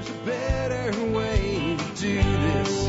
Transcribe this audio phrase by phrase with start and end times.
[0.00, 2.86] there's a better way to do this.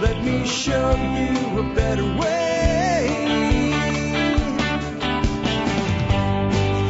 [0.00, 3.08] Let me show you a better way.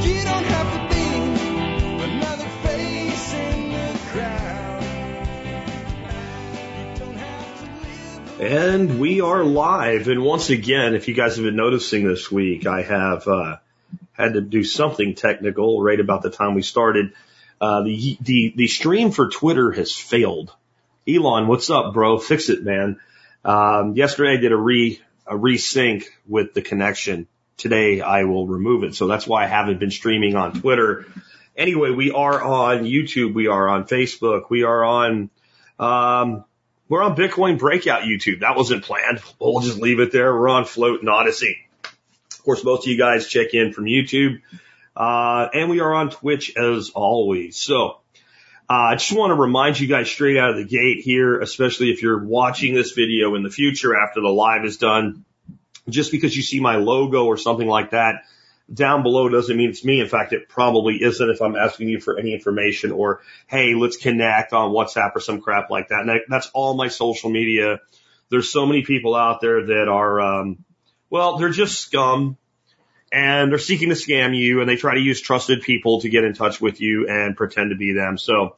[0.03, 1.05] You don't have to be
[2.05, 4.83] another face in the crowd.
[6.55, 8.41] You don't have to live.
[8.41, 10.07] And we are live.
[10.07, 13.57] And once again, if you guys have been noticing this week, I have uh,
[14.13, 17.13] had to do something technical right about the time we started.
[17.61, 20.53] Uh, the, the, the stream for Twitter has failed.
[21.09, 22.19] Elon, what's up, bro?
[22.19, 23.01] Fix it, man.
[23.45, 27.27] Um, yesterday I did a re, a resync with the connection.
[27.57, 28.95] Today I will remove it.
[28.95, 31.07] So that's why I haven't been streaming on Twitter.
[31.57, 33.35] Anyway, we are on YouTube.
[33.35, 34.45] We are on Facebook.
[34.49, 35.31] We are on,
[35.79, 36.45] um,
[36.89, 38.41] we're on Bitcoin Breakout YouTube.
[38.41, 39.21] That wasn't planned.
[39.39, 40.35] We'll just leave it there.
[40.35, 41.62] We're on Float and Odysee.
[42.43, 44.41] Of course, most of you guys check in from YouTube.
[44.97, 47.57] Uh, and we are on Twitch as always.
[47.57, 48.01] So,
[48.69, 51.93] uh, I just want to remind you guys straight out of the gate here, especially
[51.93, 55.25] if you're watching this video in the future after the live is done,
[55.89, 58.25] just because you see my logo or something like that
[58.75, 60.01] down below doesn't mean it's me.
[60.01, 63.97] In fact, it probably isn't if I'm asking you for any information or, hey, let's
[63.97, 66.01] connect on WhatsApp or some crap like that.
[66.01, 67.79] And that, that's all my social media.
[68.31, 70.65] There's so many people out there that are, um,
[71.13, 72.39] well, they're just scum
[73.13, 76.25] and they're seeking to scam you and they try to use trusted people to get
[76.25, 78.17] in touch with you and pretend to be them.
[78.17, 78.57] So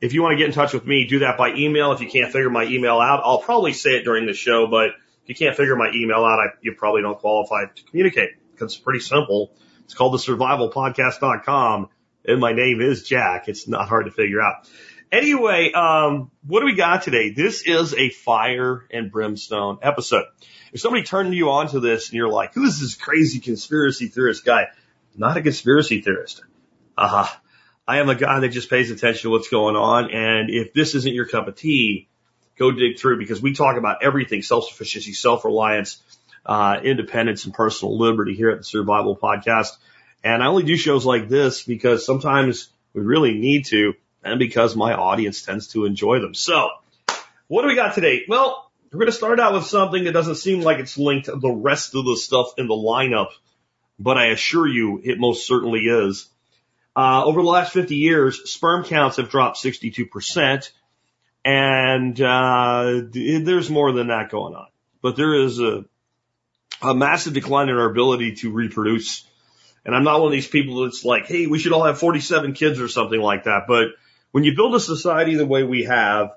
[0.00, 1.92] if you want to get in touch with me, do that by email.
[1.92, 4.88] If you can't figure my email out, I'll probably say it during the show, but
[5.22, 8.72] if you can't figure my email out, I, you probably don't qualify to communicate because
[8.72, 9.52] it's pretty simple.
[9.84, 11.88] It's called the survivalpodcast.com
[12.24, 13.46] and my name is Jack.
[13.46, 14.68] It's not hard to figure out.
[15.12, 17.30] Anyway, um, what do we got today?
[17.30, 20.24] This is a fire and brimstone episode.
[20.72, 24.08] If somebody turned you on to this and you're like, who is this crazy conspiracy
[24.08, 24.68] theorist guy?
[25.16, 26.42] Not a conspiracy theorist.
[26.96, 27.28] Uh,
[27.86, 30.10] I am a guy that just pays attention to what's going on.
[30.10, 32.08] And if this isn't your cup of tea,
[32.58, 36.00] go dig through because we talk about everything self-sufficiency, self-reliance,
[36.46, 39.76] uh, independence and personal liberty here at the Survival Podcast.
[40.24, 43.94] And I only do shows like this because sometimes we really need to
[44.24, 46.34] and because my audience tends to enjoy them.
[46.34, 46.70] So
[47.48, 48.22] what do we got today?
[48.28, 51.36] Well, we're going to start out with something that doesn't seem like it's linked to
[51.36, 53.30] the rest of the stuff in the lineup,
[53.98, 56.28] but I assure you it most certainly is.
[56.94, 60.70] Uh, over the last 50 years, sperm counts have dropped 62%,
[61.42, 64.66] and uh, there's more than that going on.
[65.00, 65.86] But there is a,
[66.82, 69.26] a massive decline in our ability to reproduce.
[69.86, 72.52] And I'm not one of these people that's like, hey, we should all have 47
[72.52, 73.62] kids or something like that.
[73.66, 73.88] But
[74.32, 76.32] when you build a society the way we have,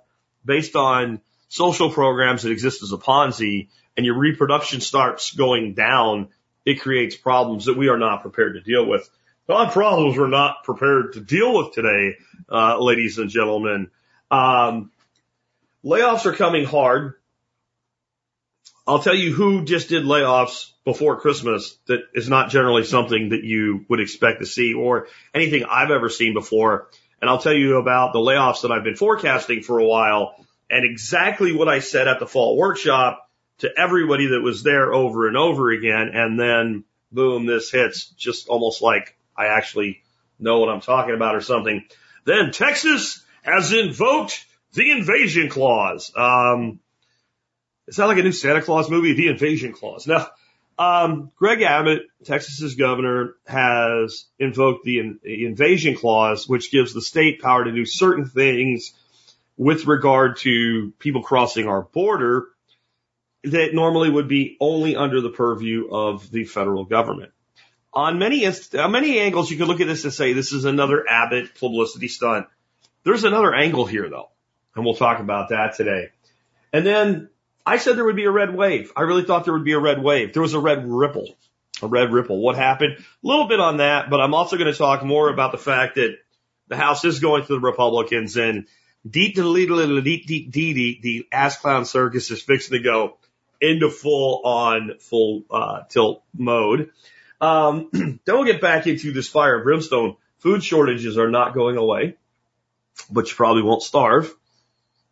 [0.45, 6.29] based on social programs that exist as a Ponzi and your reproduction starts going down,
[6.65, 9.09] it creates problems that we are not prepared to deal with.
[9.47, 12.17] Not problems we're not prepared to deal with today,
[12.51, 13.91] uh, ladies and gentlemen.
[14.31, 14.91] Um,
[15.83, 17.13] layoffs are coming hard.
[18.87, 23.43] I'll tell you who just did layoffs before Christmas that is not generally something that
[23.43, 26.89] you would expect to see or anything I've ever seen before.
[27.21, 30.89] And I'll tell you about the layoffs that I've been forecasting for a while and
[30.89, 35.37] exactly what I said at the fall workshop to everybody that was there over and
[35.37, 36.11] over again.
[36.13, 40.03] And then boom, this hits just almost like I actually
[40.39, 41.85] know what I'm talking about or something.
[42.25, 46.11] Then Texas has invoked the invasion clause.
[46.15, 46.79] Um,
[47.87, 49.13] is that like a new Santa Claus movie?
[49.13, 50.07] The invasion clause.
[50.07, 50.27] Now,
[50.77, 57.01] um, Greg Abbott, Texas's governor, has invoked the, in, the invasion clause, which gives the
[57.01, 58.93] state power to do certain things
[59.57, 62.47] with regard to people crossing our border
[63.43, 67.31] that normally would be only under the purview of the federal government.
[67.93, 71.05] On many on many angles, you could look at this and say this is another
[71.07, 72.47] Abbott publicity stunt.
[73.03, 74.29] There's another angle here though,
[74.75, 76.09] and we'll talk about that today.
[76.73, 77.29] And then
[77.65, 78.91] I said there would be a red wave.
[78.97, 80.33] I really thought there would be a red wave.
[80.33, 81.37] There was a red ripple,
[81.81, 82.41] a red ripple.
[82.41, 82.97] What happened?
[82.97, 85.95] A little bit on that, but I'm also going to talk more about the fact
[85.95, 86.17] that
[86.67, 88.67] the House is going to the Republicans and
[89.09, 89.45] deep, deep,
[90.03, 93.17] deep, deep, deep, the ass clown circus is fixing to go
[93.61, 96.91] into full on full uh, tilt mode.
[97.39, 100.15] Um, then we'll get back into this fire and brimstone.
[100.39, 102.15] Food shortages are not going away,
[103.09, 104.33] but you probably won't starve.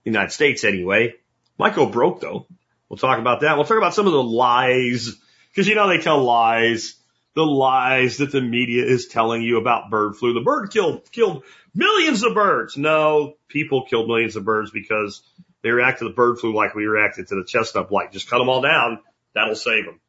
[0.04, 1.16] United States anyway.
[1.58, 2.48] Might go broke though.
[2.90, 3.56] We'll talk about that.
[3.56, 5.16] We'll talk about some of the lies,
[5.50, 6.96] because you know they tell lies.
[7.36, 10.34] The lies that the media is telling you about bird flu.
[10.34, 11.44] The bird killed killed
[11.74, 12.78] millions of birds.
[12.78, 15.22] No, people killed millions of birds because
[15.62, 18.12] they react to the bird flu like we reacted to the chestnut blight.
[18.12, 19.00] Just cut them all down.
[19.34, 20.00] That'll save them.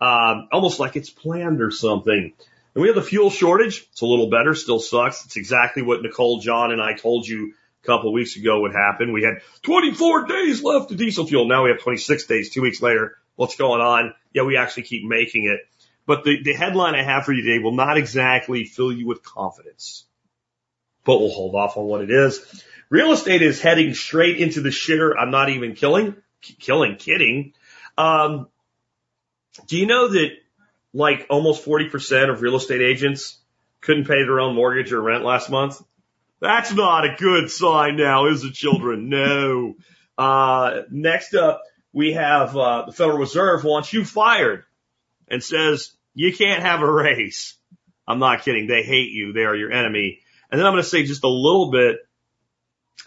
[0.00, 2.32] Um, almost like it's planned or something.
[2.74, 3.86] And we have the fuel shortage.
[3.90, 5.24] It's a little better, still sucks.
[5.24, 8.72] It's exactly what Nicole, John, and I told you a couple of weeks ago would
[8.72, 9.12] happen.
[9.12, 11.48] We had 24 days left of diesel fuel.
[11.48, 13.16] Now we have 26 days, two weeks later.
[13.34, 14.14] What's going on?
[14.32, 15.60] Yeah, we actually keep making it.
[16.06, 19.22] But the, the headline I have for you today will not exactly fill you with
[19.22, 20.04] confidence,
[21.08, 22.62] but we'll hold off on what it is.
[22.90, 25.14] Real estate is heading straight into the shitter.
[25.18, 26.16] I'm not even killing,
[26.60, 27.54] killing, kidding.
[27.96, 28.48] Um,
[29.68, 30.32] do you know that
[30.92, 33.38] like almost 40% of real estate agents
[33.80, 35.80] couldn't pay their own mortgage or rent last month?
[36.40, 39.08] That's not a good sign now, is it, children?
[39.08, 39.76] No.
[40.18, 44.64] Uh, next up, we have uh, the Federal Reserve wants you fired
[45.26, 47.54] and says you can't have a raise.
[48.06, 48.66] I'm not kidding.
[48.66, 49.32] They hate you.
[49.32, 50.20] They are your enemy.
[50.50, 51.98] And then I'm going to say just a little bit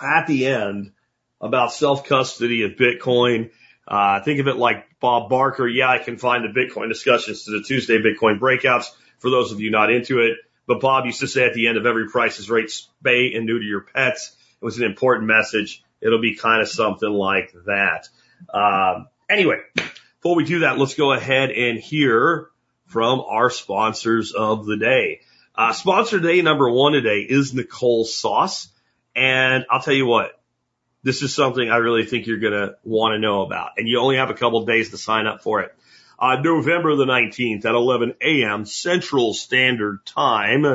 [0.01, 0.91] at the end
[1.39, 3.51] about self custody of Bitcoin.
[3.87, 5.67] Uh, think of it like Bob Barker.
[5.67, 8.85] Yeah, I can find the Bitcoin discussions to the Tuesday Bitcoin breakouts
[9.19, 10.37] for those of you not into it.
[10.67, 13.45] But Bob used to say at the end of every price is right, spay and
[13.45, 14.35] neuter your pets.
[14.61, 15.83] It was an important message.
[15.99, 18.07] It'll be kind of something like that.
[18.53, 22.49] Um, anyway, before we do that, let's go ahead and hear
[22.85, 25.21] from our sponsors of the day.
[25.53, 28.69] Uh, sponsor day number one today is Nicole Sauce.
[29.15, 30.39] And I'll tell you what,
[31.03, 33.71] this is something I really think you're going to want to know about.
[33.77, 35.75] And you only have a couple days to sign up for it.
[36.17, 38.65] Uh, November the 19th at 11 a.m.
[38.65, 40.65] Central Standard Time,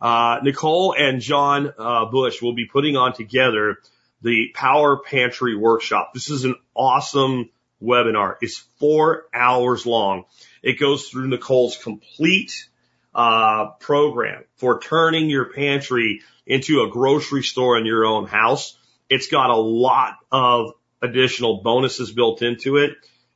[0.00, 3.78] uh, Nicole and John uh, Bush will be putting on together
[4.20, 6.12] the Power Pantry Workshop.
[6.14, 7.50] This is an awesome
[7.82, 8.36] webinar.
[8.40, 10.24] It's four hours long.
[10.62, 12.68] It goes through Nicole's complete
[13.14, 18.76] uh, program for turning your pantry into a grocery store in your own house.
[19.08, 20.72] It's got a lot of
[21.02, 22.92] additional bonuses built into it.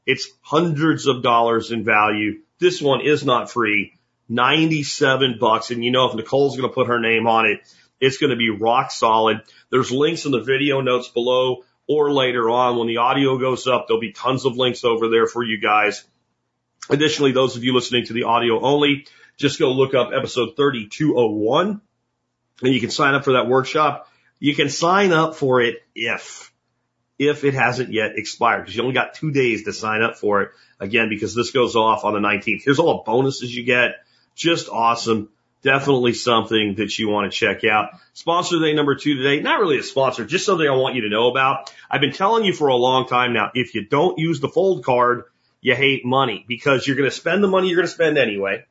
[0.06, 2.40] It's hundreds of dollars in value.
[2.58, 3.94] This one is not free.
[4.28, 5.70] 97 bucks.
[5.70, 7.60] And you know, if Nicole's going to put her name on it,
[8.00, 9.42] it's going to be rock solid.
[9.70, 13.86] There's links in the video notes below or later on when the audio goes up.
[13.86, 16.04] There'll be tons of links over there for you guys.
[16.90, 19.06] Additionally, those of you listening to the audio only,
[19.36, 21.80] just go look up episode 3201
[22.62, 24.08] and you can sign up for that workshop.
[24.38, 26.52] You can sign up for it if,
[27.18, 30.42] if it hasn't yet expired because you only got two days to sign up for
[30.42, 30.50] it
[30.80, 32.62] again because this goes off on the 19th.
[32.64, 33.96] Here's all the bonuses you get.
[34.34, 35.30] Just awesome.
[35.62, 37.90] Definitely something that you want to check out.
[38.12, 39.40] Sponsor day number two today.
[39.40, 41.72] Not really a sponsor, just something I want you to know about.
[41.90, 44.84] I've been telling you for a long time now, if you don't use the fold
[44.84, 45.24] card,
[45.60, 48.64] you hate money because you're going to spend the money you're going to spend anyway,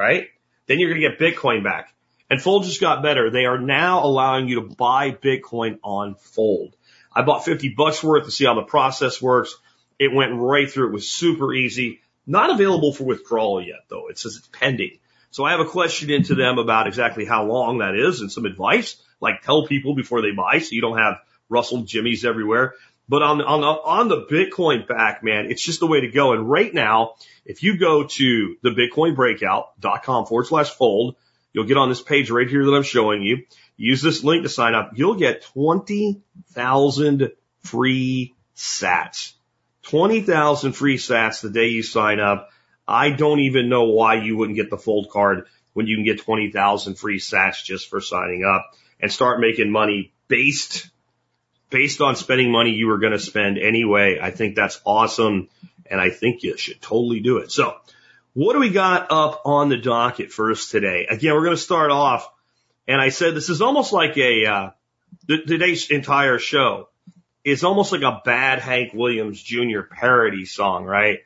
[0.00, 0.28] right?
[0.66, 1.92] Then you're going to get Bitcoin back.
[2.30, 3.28] And Fold just got better.
[3.30, 6.74] They are now allowing you to buy Bitcoin on Fold.
[7.12, 9.54] I bought 50 bucks worth to see how the process works.
[9.98, 10.88] It went right through.
[10.88, 12.00] It was super easy.
[12.26, 14.08] Not available for withdrawal yet though.
[14.08, 14.98] It says it's pending.
[15.32, 18.46] So I have a question into them about exactly how long that is and some
[18.46, 21.18] advice, like tell people before they buy so you don't have
[21.48, 22.74] Russell Jimmies everywhere.
[23.10, 26.32] But on, on, on the Bitcoin back, man, it's just the way to go.
[26.32, 27.14] And right now,
[27.44, 31.16] if you go to the bitcoinbreakout.com forward slash fold,
[31.52, 33.46] you'll get on this page right here that I'm showing you.
[33.76, 34.92] Use this link to sign up.
[34.94, 37.32] You'll get 20,000
[37.64, 39.32] free sats.
[39.82, 42.50] 20,000 free sats the day you sign up.
[42.86, 46.20] I don't even know why you wouldn't get the fold card when you can get
[46.20, 48.70] 20,000 free sats just for signing up
[49.00, 50.90] and start making money based
[51.70, 54.18] based on spending money you were going to spend anyway.
[54.20, 55.48] I think that's awesome.
[55.86, 57.50] And I think you should totally do it.
[57.50, 57.76] So
[58.32, 61.06] what do we got up on the docket for us today?
[61.08, 62.30] Again, we're going to start off.
[62.86, 64.70] And I said, this is almost like a, uh,
[65.26, 66.88] today's entire show
[67.44, 69.80] is almost like a bad Hank Williams Jr.
[69.90, 71.20] parody song, right?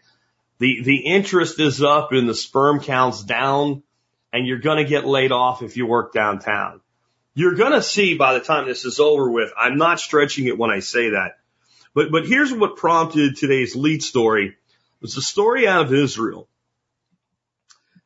[0.58, 3.82] The, the interest is up and the sperm count's down
[4.32, 6.80] and you're going to get laid off if you work downtown.
[7.34, 10.56] You're going to see by the time this is over with, I'm not stretching it
[10.56, 11.38] when I say that.
[11.92, 14.48] But, but here's what prompted today's lead story.
[14.48, 16.48] It was a story out of Israel.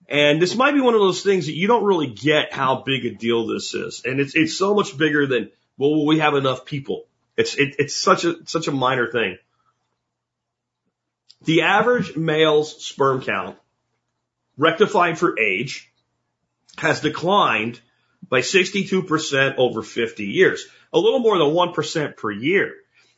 [0.09, 3.05] And this might be one of those things that you don't really get how big
[3.05, 4.03] a deal this is.
[4.07, 7.05] And it's, it's so much bigger than, well, we have enough people.
[7.37, 9.37] It's, it, it's such a, such a minor thing.
[11.43, 13.59] The average male's sperm count
[14.57, 15.93] rectified for age
[16.79, 17.81] has declined
[18.29, 22.75] by 62% over 50 years, a little more than 1% per year.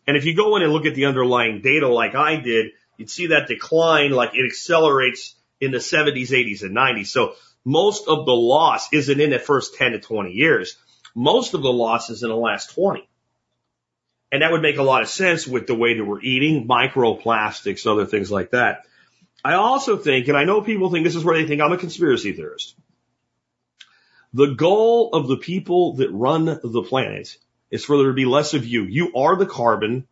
[0.06, 3.10] And if you go in and look at the underlying data like I did, you'd
[3.10, 7.08] see that decline like it accelerates in the 70s, 80s, and 90s.
[7.08, 10.76] So most of the loss isn't in the first 10 to 20 years.
[11.14, 13.08] Most of the loss is in the last 20.
[14.32, 17.86] And that would make a lot of sense with the way that we're eating, microplastics,
[17.86, 18.84] other things like that.
[19.44, 21.78] I also think, and I know people think this is where they think I'm a
[21.78, 22.76] conspiracy theorist.
[24.32, 27.36] The goal of the people that run the planet
[27.70, 28.84] is for there to be less of you.
[28.84, 30.06] You are the carbon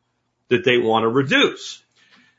[0.49, 1.83] that they want to reduce.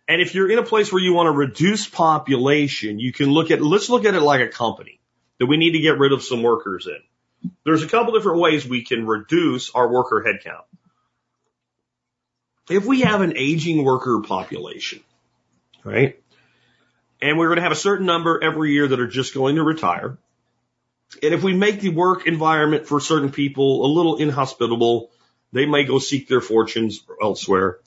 [0.08, 3.52] And if you're in a place where you want to reduce population, you can look
[3.52, 5.00] at, let's look at it like a company
[5.38, 7.52] that we need to get rid of some workers in.
[7.64, 10.64] There's a couple different ways we can reduce our worker headcount.
[12.70, 15.02] If we have an aging worker population,
[15.84, 16.20] right?
[17.22, 19.64] And we're going to have a certain number every year that are just going to
[19.64, 20.18] retire.
[21.24, 25.10] And if we make the work environment for certain people a little inhospitable,
[25.52, 27.80] they may go seek their fortunes elsewhere.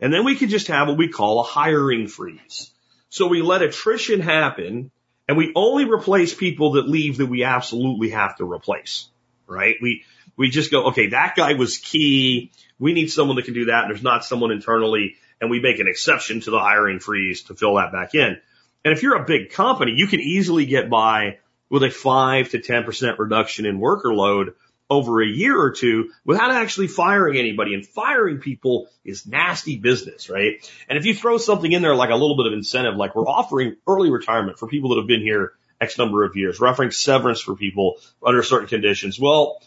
[0.00, 2.70] And then we could just have what we call a hiring freeze.
[3.08, 4.90] So we let attrition happen
[5.26, 9.08] and we only replace people that leave that we absolutely have to replace,
[9.46, 9.76] right?
[9.80, 10.04] We,
[10.36, 12.52] we just go, okay, that guy was key.
[12.78, 13.84] We need someone that can do that.
[13.84, 17.54] And there's not someone internally and we make an exception to the hiring freeze to
[17.54, 18.38] fill that back in.
[18.84, 22.58] And if you're a big company, you can easily get by with a five to
[22.58, 24.54] 10% reduction in worker load
[24.88, 27.74] over a year or two without actually firing anybody.
[27.74, 30.54] And firing people is nasty business, right?
[30.88, 33.26] And if you throw something in there like a little bit of incentive, like we're
[33.26, 36.90] offering early retirement for people that have been here X number of years, we're offering
[36.90, 39.60] severance for people under certain conditions, well,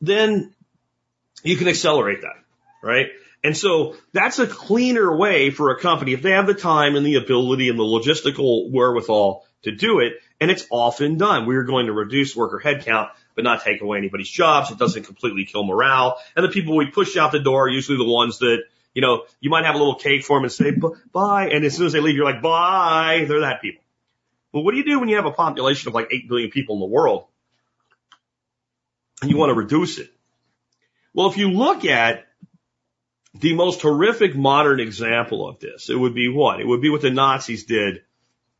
[0.00, 0.52] then
[1.42, 2.36] you can accelerate that,
[2.82, 3.06] right?
[3.44, 7.04] And so that's a cleaner way for a company if they have the time and
[7.04, 10.14] the ability and the logistical wherewithal to do it.
[10.44, 11.46] And it's often done.
[11.46, 14.70] We're going to reduce worker headcount, but not take away anybody's jobs.
[14.70, 16.18] It doesn't completely kill morale.
[16.36, 18.58] And the people we push out the door are usually the ones that,
[18.92, 20.70] you know, you might have a little cake for them and say
[21.14, 21.48] bye.
[21.48, 23.24] And as soon as they leave, you're like, bye.
[23.26, 23.82] They're that people.
[24.52, 26.74] Well, what do you do when you have a population of like 8 billion people
[26.74, 27.24] in the world
[29.22, 30.12] and you want to reduce it?
[31.14, 32.26] Well, if you look at
[33.32, 36.60] the most horrific modern example of this, it would be what?
[36.60, 38.02] It would be what the Nazis did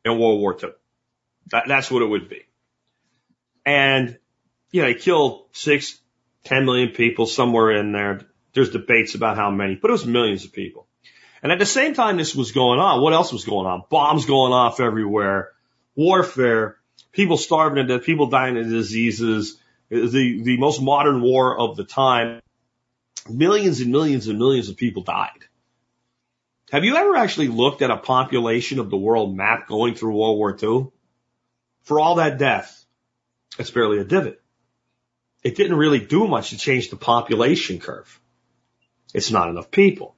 [0.02, 0.70] in World War II.
[1.50, 2.42] That, that's what it would be.
[3.64, 4.18] And,
[4.70, 5.98] you know, they killed six,
[6.44, 8.20] ten million people somewhere in there.
[8.52, 10.86] There's debates about how many, but it was millions of people.
[11.42, 13.82] And at the same time this was going on, what else was going on?
[13.90, 15.52] Bombs going off everywhere,
[15.94, 16.76] warfare,
[17.12, 19.58] people starving to death, people dying of diseases,
[19.90, 22.40] the, the most modern war of the time.
[23.28, 25.30] Millions and millions and millions of people died.
[26.70, 30.38] Have you ever actually looked at a population of the world map going through World
[30.38, 30.90] War II?
[31.84, 32.84] For all that death,
[33.58, 34.40] it's barely a divot.
[35.42, 38.20] It didn't really do much to change the population curve.
[39.12, 40.16] It's not enough people.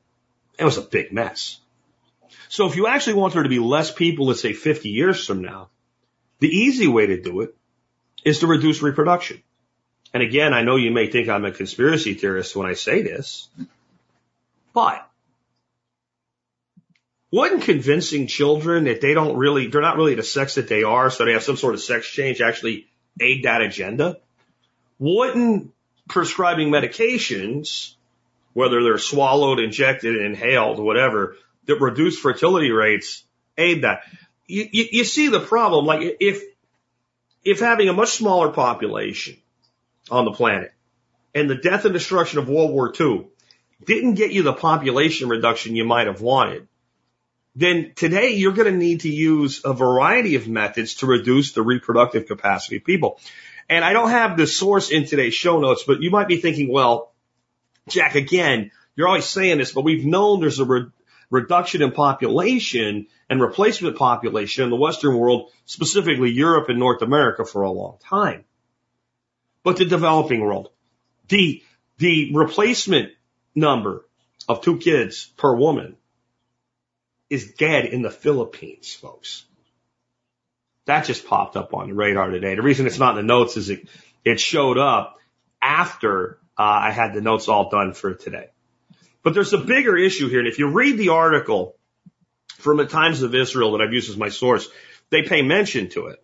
[0.59, 1.61] It was a big mess.
[2.49, 5.43] So if you actually want there to be less people, let's say 50 years from
[5.43, 5.69] now,
[6.39, 7.55] the easy way to do it
[8.25, 9.43] is to reduce reproduction.
[10.15, 13.49] And again, I know you may think I'm a conspiracy theorist when I say this,
[14.73, 15.09] but
[17.37, 21.11] wouldn't convincing children that they don't really, they're not really the sex that they are,
[21.11, 22.87] so they have some sort of sex change actually
[23.21, 24.17] aid that agenda?
[24.99, 25.71] Wouldn't
[26.09, 27.95] prescribing medications,
[28.55, 33.23] whether they're swallowed, injected, inhaled, whatever, that reduce fertility rates
[33.59, 34.01] aid that?
[34.47, 35.85] You, you, you see the problem.
[35.85, 36.43] Like if,
[37.45, 39.37] if having a much smaller population
[40.11, 40.73] on the planet
[41.35, 43.27] and the death and destruction of World War II
[43.85, 46.67] didn't get you the population reduction you might have wanted,
[47.57, 51.63] then today you're going to need to use a variety of methods to reduce the
[51.63, 53.19] reproductive capacity of people.
[53.69, 56.71] And I don't have the source in today's show notes, but you might be thinking,
[56.71, 57.15] well,
[57.89, 60.87] Jack, again, you're always saying this, but we've known there's a re-
[61.31, 67.45] reduction in population and replacement population in the Western world, specifically Europe and North America
[67.45, 68.45] for a long time.
[69.65, 70.69] But the developing world,
[71.29, 71.63] the,
[71.99, 73.13] the replacement
[73.55, 74.05] number
[74.47, 75.97] of two kids per woman
[77.29, 79.45] is dead in the Philippines, folks.
[80.87, 82.55] That just popped up on the radar today.
[82.55, 83.89] The reason it's not in the notes is it,
[84.25, 85.19] it showed up
[85.61, 88.49] after uh, I had the notes all done for today.
[89.23, 90.39] But there's a bigger issue here.
[90.39, 91.77] And if you read the article
[92.59, 94.69] from the Times of Israel that I've used as my source,
[95.11, 96.23] they pay mention to it.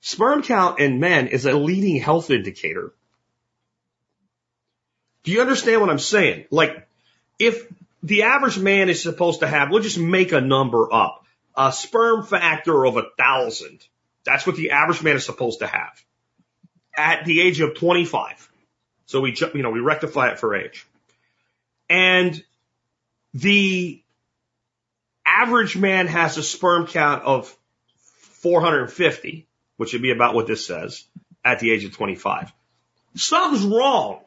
[0.00, 2.92] Sperm count in men is a leading health indicator.
[5.24, 6.44] Do you understand what I'm saying?
[6.50, 6.86] Like,
[7.38, 7.66] if
[8.06, 11.24] the average man is supposed to have, we'll just make a number up,
[11.56, 13.84] a sperm factor of a thousand.
[14.24, 16.04] That's what the average man is supposed to have
[16.96, 18.48] at the age of 25.
[19.06, 20.86] So we, you know, we rectify it for age.
[21.90, 22.40] And
[23.34, 24.00] the
[25.26, 27.52] average man has a sperm count of
[28.20, 29.48] 450,
[29.78, 31.02] which would be about what this says
[31.44, 32.52] at the age of 25.
[33.16, 34.20] Something's wrong.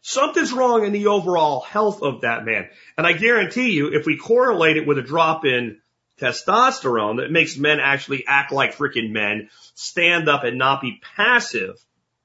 [0.00, 2.68] Something's wrong in the overall health of that man.
[2.96, 5.80] And I guarantee you, if we correlate it with a drop in
[6.20, 11.74] testosterone that makes men actually act like freaking men, stand up and not be passive,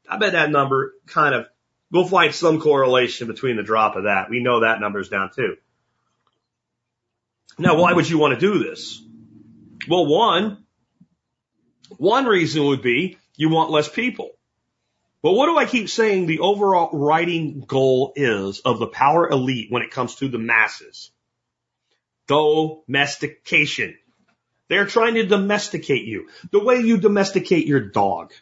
[0.07, 1.47] I bet that number kind of,
[1.91, 4.29] we'll find some correlation between the drop of that.
[4.29, 5.55] We know that number's down too.
[7.57, 9.01] Now, why would you want to do this?
[9.87, 10.65] Well, one,
[11.97, 14.31] one reason would be you want less people.
[15.23, 19.71] But what do I keep saying the overall writing goal is of the power elite
[19.71, 21.11] when it comes to the masses?
[22.27, 23.95] Domestication.
[24.67, 26.27] They're trying to domesticate you.
[26.51, 28.33] The way you domesticate your dog,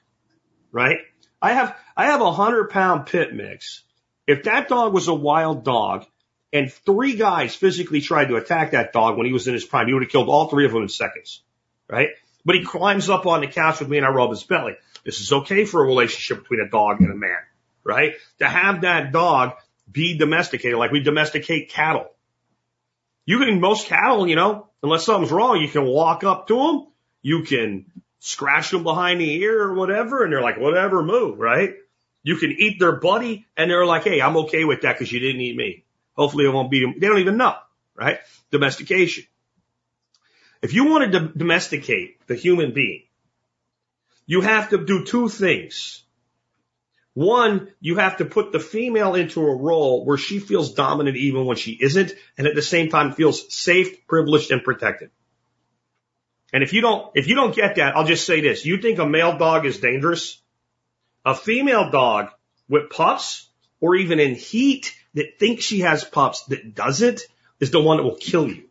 [0.71, 0.97] right?
[1.39, 3.83] I have, I have a hundred pound pit mix.
[4.25, 6.05] If that dog was a wild dog
[6.51, 9.85] and three guys physically tried to attack that dog when he was in his prime,
[9.85, 11.43] he would have killed all three of them in seconds,
[11.87, 12.09] right?
[12.43, 14.77] But he climbs up on the couch with me and I rub his belly.
[15.03, 17.39] This is okay for a relationship between a dog and a man,
[17.83, 18.13] right?
[18.39, 19.53] To have that dog
[19.91, 22.09] be domesticated like we domesticate cattle.
[23.25, 26.87] You can, most cattle, you know, unless something's wrong, you can walk up to them.
[27.21, 27.85] You can
[28.19, 30.23] scratch them behind the ear or whatever.
[30.23, 31.75] And they're like, whatever, move, right?
[32.23, 35.19] You can eat their buddy and they're like, Hey, I'm okay with that because you
[35.19, 35.83] didn't eat me.
[36.13, 36.95] Hopefully it won't them.
[36.99, 37.55] They don't even know,
[37.95, 38.19] right?
[38.51, 39.25] Domestication.
[40.61, 43.03] If you want to domesticate the human being,
[44.31, 46.05] you have to do two things.
[47.13, 51.45] One, you have to put the female into a role where she feels dominant even
[51.45, 55.11] when she isn't, and at the same time feels safe, privileged, and protected.
[56.53, 58.65] And if you don't, if you don't get that, I'll just say this.
[58.65, 60.41] You think a male dog is dangerous?
[61.25, 62.29] A female dog
[62.69, 63.49] with pups
[63.81, 67.19] or even in heat that thinks she has pups that doesn't
[67.59, 68.69] is the one that will kill you.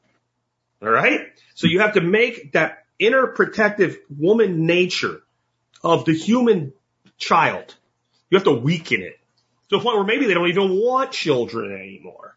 [0.81, 1.21] All right.
[1.55, 5.21] So you have to make that inner protective woman nature
[5.83, 6.73] of the human
[7.19, 7.75] child.
[8.31, 9.19] You have to weaken it
[9.69, 12.37] to the point where maybe they don't even want children anymore.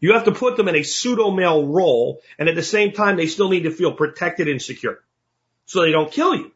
[0.00, 3.16] You have to put them in a pseudo male role and at the same time
[3.16, 4.98] they still need to feel protected and secure
[5.66, 6.52] so they don't kill you.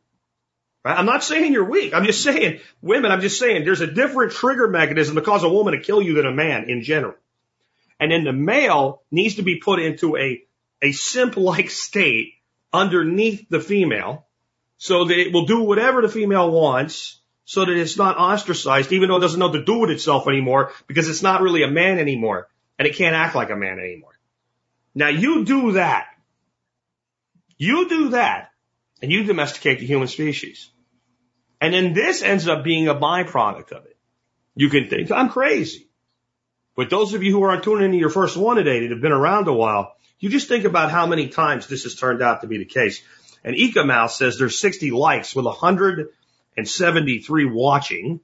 [0.85, 0.99] Right?
[0.99, 1.95] I'm not saying you're weak.
[1.95, 5.49] I'm just saying women, I'm just saying there's a different trigger mechanism to cause a
[5.49, 7.15] woman to kill you than a man in general.
[8.01, 10.43] And then the male needs to be put into a,
[10.83, 12.35] a simp like state
[12.73, 14.27] underneath the female
[14.79, 19.09] so that it will do whatever the female wants so that it's not ostracized, even
[19.09, 21.99] though it doesn't know to do with itself anymore because it's not really a man
[21.99, 24.19] anymore and it can't act like a man anymore.
[24.95, 26.07] Now you do that.
[27.57, 28.51] You do that
[29.03, 30.71] and you domesticate the human species.
[31.61, 33.97] And then this ends up being a byproduct of it.
[34.55, 35.89] You can think I'm crazy.
[36.77, 39.11] But those of you who are tuning into your first one today that have been
[39.11, 42.47] around a while, you just think about how many times this has turned out to
[42.47, 43.03] be the case.
[43.45, 48.21] And Ecomouse says there's 60 likes with 173 watching.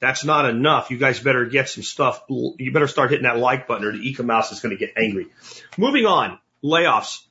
[0.00, 0.90] That's not enough.
[0.90, 2.22] You guys better get some stuff.
[2.28, 5.26] You better start hitting that like button or the Ecomouse is going to get angry.
[5.76, 6.38] Moving on.
[6.62, 7.22] Layoffs.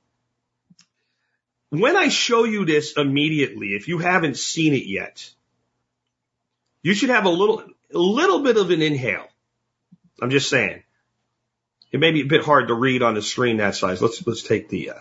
[1.70, 5.30] When I show you this immediately, if you haven't seen it yet,
[6.82, 9.28] you should have a little, a little bit of an inhale.
[10.22, 10.84] I'm just saying.
[11.92, 14.02] It may be a bit hard to read on the screen that size.
[14.02, 15.00] Let's, let's take the, uh,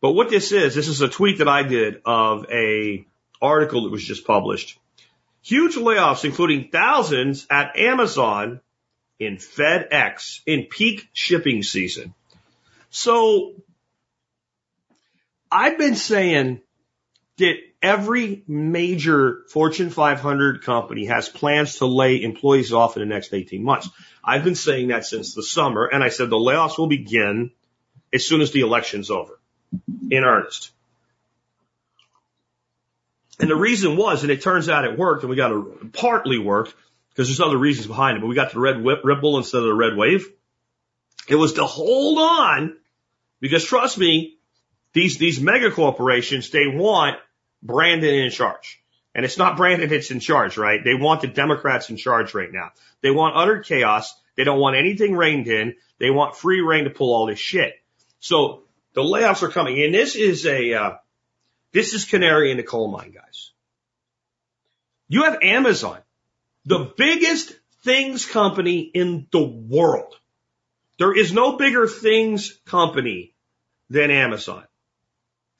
[0.00, 3.06] but what this is, this is a tweet that I did of a
[3.40, 4.78] article that was just published.
[5.42, 8.60] Huge layoffs, including thousands at Amazon
[9.18, 12.14] in FedEx in peak shipping season.
[12.90, 13.54] So
[15.50, 16.60] I've been saying
[17.38, 23.32] that every major Fortune 500 company has plans to lay employees off in the next
[23.32, 23.88] 18 months.
[24.22, 27.52] I've been saying that since the summer and I said the layoffs will begin
[28.12, 29.39] as soon as the election's over
[30.10, 30.72] in earnest.
[33.38, 36.38] And the reason was, and it turns out it worked, and we got a partly
[36.38, 36.74] worked
[37.10, 39.74] because there's other reasons behind it, but we got the red ripple instead of the
[39.74, 40.26] red wave.
[41.26, 42.76] It was to hold on
[43.40, 44.36] because trust me,
[44.92, 47.18] these, these mega corporations, they want
[47.62, 48.82] Brandon in charge.
[49.14, 50.82] And it's not Brandon that's in charge, right?
[50.84, 52.70] They want the Democrats in charge right now.
[53.02, 54.14] They want utter chaos.
[54.36, 55.76] They don't want anything reined in.
[55.98, 57.74] They want free reign to pull all this shit.
[58.20, 60.90] So the layoffs are coming, and this is a uh,
[61.72, 63.52] this is canary in the coal mine, guys.
[65.08, 65.98] You have Amazon,
[66.64, 67.52] the biggest
[67.84, 70.14] things company in the world.
[70.98, 73.34] There is no bigger things company
[73.88, 74.64] than Amazon,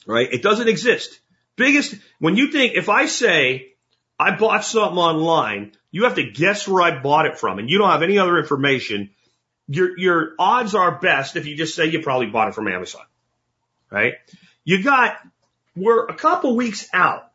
[0.07, 0.29] right?
[0.31, 1.19] It doesn't exist.
[1.57, 3.73] Biggest, when you think, if I say
[4.19, 7.79] I bought something online, you have to guess where I bought it from and you
[7.79, 9.11] don't have any other information.
[9.67, 13.03] Your, your odds are best if you just say you probably bought it from Amazon
[13.91, 14.15] right?
[14.65, 15.17] You got,
[15.77, 17.31] we're a couple weeks out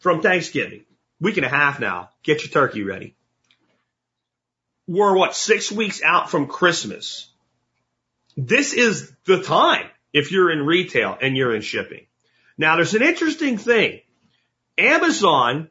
[0.00, 0.84] from Thanksgiving,
[1.20, 2.10] week and a half now.
[2.22, 3.14] Get your turkey ready.
[4.86, 7.28] We're what, six weeks out from Christmas.
[8.36, 12.06] this is the time if you're in retail and you're in shipping.
[12.58, 14.00] Now there's an interesting thing.
[14.76, 15.68] Amazon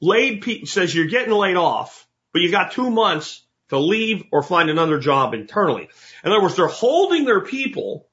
[0.00, 4.68] laid says you're getting laid off, but you got two months to leave or find
[4.68, 5.88] another job internally.
[6.24, 8.06] In other words, they're holding their people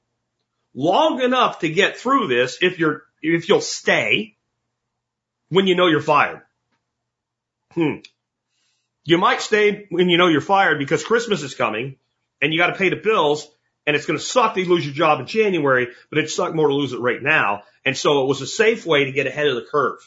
[0.74, 4.36] long enough to get through this if you're, if you'll stay
[5.48, 6.42] when you know you're fired.
[7.72, 7.96] Hmm.
[9.04, 11.96] You might stay when you know you're fired because Christmas is coming
[12.42, 13.48] and you got to pay the bills
[13.86, 16.68] and it's going to suck to lose your job in January, but it'd suck more
[16.68, 17.62] to lose it right now.
[17.86, 19.98] And so it was a safe way to get ahead of the curve.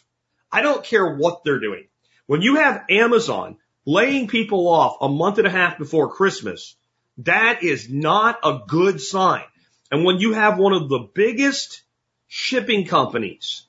[0.51, 1.87] I don't care what they're doing.
[2.27, 6.75] When you have Amazon laying people off a month and a half before Christmas,
[7.17, 9.45] that is not a good sign.
[9.91, 11.81] And when you have one of the biggest
[12.27, 13.63] shipping companies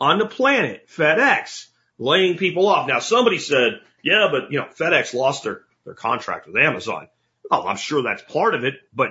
[0.00, 1.66] on the planet, FedEx,
[1.98, 2.88] laying people off.
[2.88, 7.08] Now somebody said, yeah, but you know, FedEx lost their, their contract with Amazon.
[7.50, 9.10] Oh, I'm sure that's part of it, but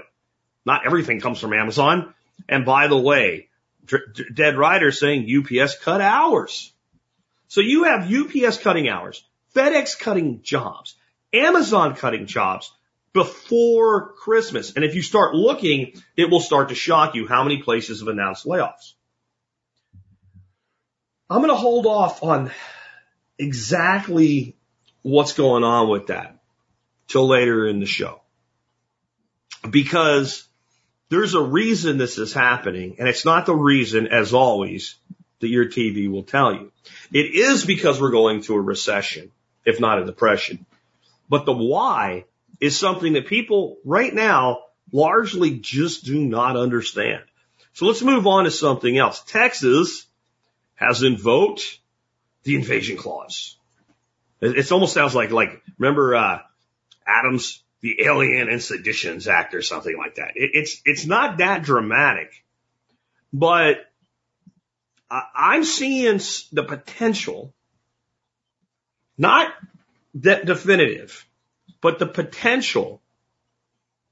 [0.65, 2.13] not everything comes from Amazon.
[2.49, 3.49] And by the way,
[4.33, 6.73] Dead Rider saying UPS cut hours.
[7.47, 9.23] So you have UPS cutting hours,
[9.55, 10.95] FedEx cutting jobs,
[11.31, 12.71] Amazon cutting jobs
[13.15, 14.75] before Christmas.
[14.75, 18.09] And if you start looking, it will start to shock you how many places have
[18.09, 18.91] announced layoffs.
[21.29, 22.51] I'm going to hold off on
[23.39, 24.57] exactly
[25.01, 26.39] what's going on with that
[27.07, 28.19] till later in the show.
[29.67, 30.45] Because
[31.07, 34.95] there's a reason this is happening, and it's not the reason, as always,
[35.39, 36.69] that your TV will tell you.
[37.13, 39.31] It is because we're going through a recession,
[39.63, 40.65] if not a depression.
[41.29, 42.25] But the why
[42.59, 44.59] is something that people right now
[44.91, 47.23] largely just do not understand.
[47.73, 49.21] So let's move on to something else.
[49.27, 50.05] Texas
[50.75, 51.79] has invoked
[52.43, 53.57] the invasion clause.
[54.41, 56.39] It, almost sounds like, like, remember, uh,
[57.05, 60.31] Adams, the Alien and Seditions Act or something like that.
[60.35, 62.43] It, it's, it's not that dramatic,
[63.33, 63.85] but
[65.09, 66.19] I'm seeing
[66.51, 67.53] the potential,
[69.17, 69.53] not
[70.15, 71.25] that definitive,
[71.85, 72.99] but the potential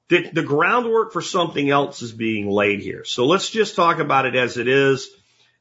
[0.10, 3.04] that the groundwork for something else is being laid here.
[3.04, 5.10] So let's just talk about it as it is.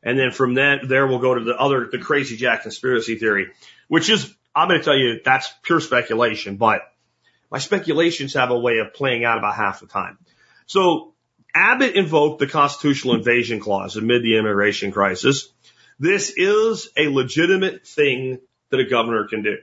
[0.02, 3.52] And then from that, there we'll go to the other, the crazy Jack conspiracy theory,
[3.88, 6.82] which is, I'm going to tell you, that's pure speculation, but
[7.50, 10.18] my speculations have a way of playing out about half the time.
[10.66, 11.14] So
[11.54, 15.48] Abbott invoked the constitutional invasion clause amid the immigration crisis.
[15.98, 19.56] This is a legitimate thing that a governor can do.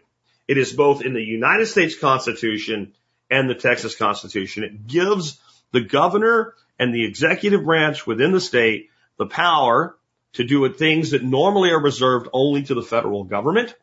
[0.50, 2.94] It is both in the United States Constitution
[3.30, 4.64] and the Texas Constitution.
[4.64, 5.40] It gives
[5.72, 9.96] the governor and the executive branch within the state the power
[10.34, 13.76] to do things that normally are reserved only to the federal government.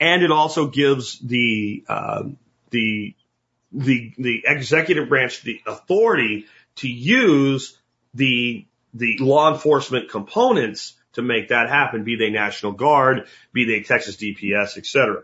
[0.00, 2.24] And it also gives the, uh,
[2.70, 3.14] the,
[3.70, 6.46] the, the executive branch the authority
[6.76, 7.78] to use
[8.14, 13.84] the, the law enforcement components to make that happen, be they National Guard, be they
[13.84, 15.22] Texas DPS, et cetera.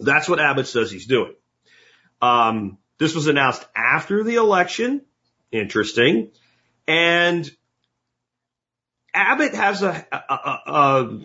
[0.00, 1.34] That's what Abbott says he's doing.
[2.22, 5.02] Um, this was announced after the election.
[5.52, 6.30] Interesting.
[6.86, 7.50] And
[9.14, 11.20] Abbott has a, a, a, a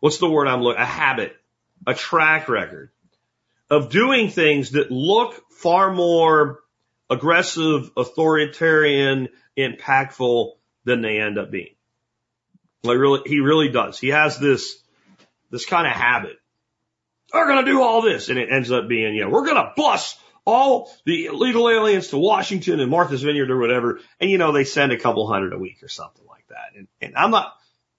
[0.00, 1.36] what's the word I'm looking, a habit,
[1.86, 2.90] a track record
[3.68, 6.60] of doing things that look far more
[7.08, 10.52] aggressive, authoritarian, impactful
[10.84, 11.74] than they end up being.
[12.82, 13.98] Like really, he really does.
[13.98, 14.82] He has this,
[15.50, 16.39] this kind of habit.
[17.32, 18.28] We're going to do all this.
[18.28, 22.08] And it ends up being, you know, we're going to bust all the illegal aliens
[22.08, 24.00] to Washington and Martha's Vineyard or whatever.
[24.20, 26.76] And you know, they send a couple hundred a week or something like that.
[26.76, 27.54] And, and I'm not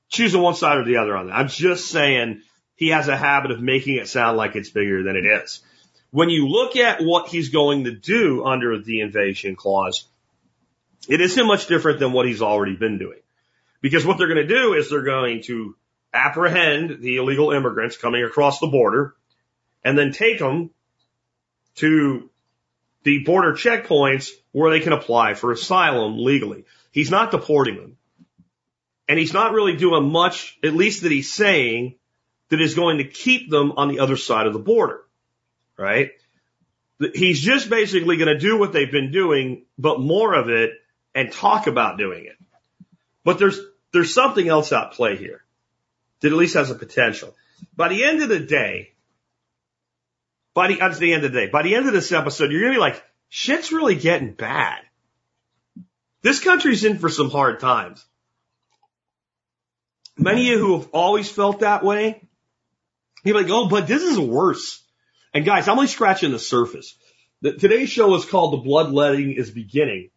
[0.10, 1.34] choosing one side or the other on that.
[1.34, 2.41] I'm just saying
[2.76, 5.62] he has a habit of making it sound like it's bigger than it is.
[6.10, 10.06] When you look at what he's going to do under the invasion clause,
[11.08, 13.20] it isn't much different than what he's already been doing.
[13.82, 15.76] Because what they're going to do is they're going to
[16.13, 19.15] apprehend the illegal immigrants coming across the border
[19.84, 20.70] and then take them
[21.76, 22.30] to
[23.04, 26.65] the border checkpoints where they can apply for asylum legally.
[26.91, 27.98] He's not deporting them.
[29.08, 31.96] And he's not really doing much, at least that he's saying,
[32.50, 35.02] that is going to keep them on the other side of the border.
[35.78, 36.12] Right?
[37.15, 40.74] He's just basically going to do what they've been doing, but more of it
[41.15, 42.38] and talk about doing it.
[43.24, 43.60] But there's
[43.91, 45.44] there's something else at play here
[46.20, 47.36] that at least has a potential.
[47.76, 48.90] By the end of the day,
[50.53, 52.73] by the, the end of the day, by the end of this episode, you're going
[52.73, 54.79] to be like, shit's really getting bad.
[56.21, 58.05] This country's in for some hard times.
[60.17, 62.27] Many of you who have always felt that way,
[63.23, 64.83] you're like, oh, but this is worse.
[65.33, 66.95] And guys, I'm only scratching the surface.
[67.41, 70.09] The, today's show is called The Bloodletting is Beginning.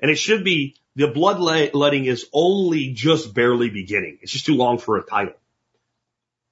[0.00, 4.18] And it should be the bloodletting is only just barely beginning.
[4.20, 5.34] It's just too long for a title.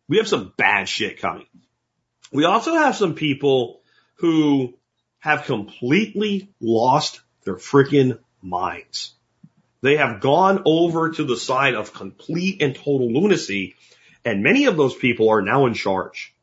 [0.09, 1.47] We have some bad shit coming.
[2.33, 3.81] We also have some people
[4.17, 4.75] who
[5.19, 9.15] have completely lost their freaking minds.
[9.83, 13.75] They have gone over to the side of complete and total lunacy,
[14.25, 16.35] and many of those people are now in charge.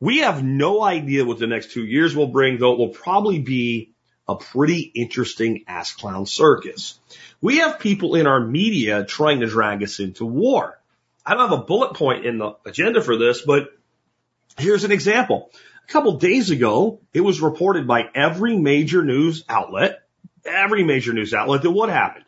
[0.00, 3.38] We have no idea what the next two years will bring, though it will probably
[3.38, 3.92] be
[4.28, 6.98] a pretty interesting ass clown circus.
[7.40, 10.80] We have people in our media trying to drag us into war.
[11.24, 13.68] I don't have a bullet point in the agenda for this, but
[14.58, 15.50] here's an example.
[15.88, 20.02] A couple days ago, it was reported by every major news outlet,
[20.44, 22.24] every major news outlet that what happened?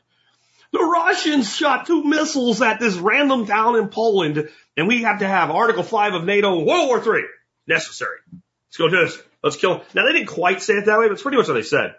[0.72, 5.26] The Russians shot two missiles at this random town in Poland, and we have to
[5.26, 7.24] have Article 5 of NATO World War III
[7.68, 8.18] necessary.
[8.32, 9.22] Let's go do this.
[9.42, 9.78] Let's kill.
[9.78, 9.87] Them.
[9.94, 11.94] Now they didn't quite say it that way, but it's pretty much what they said.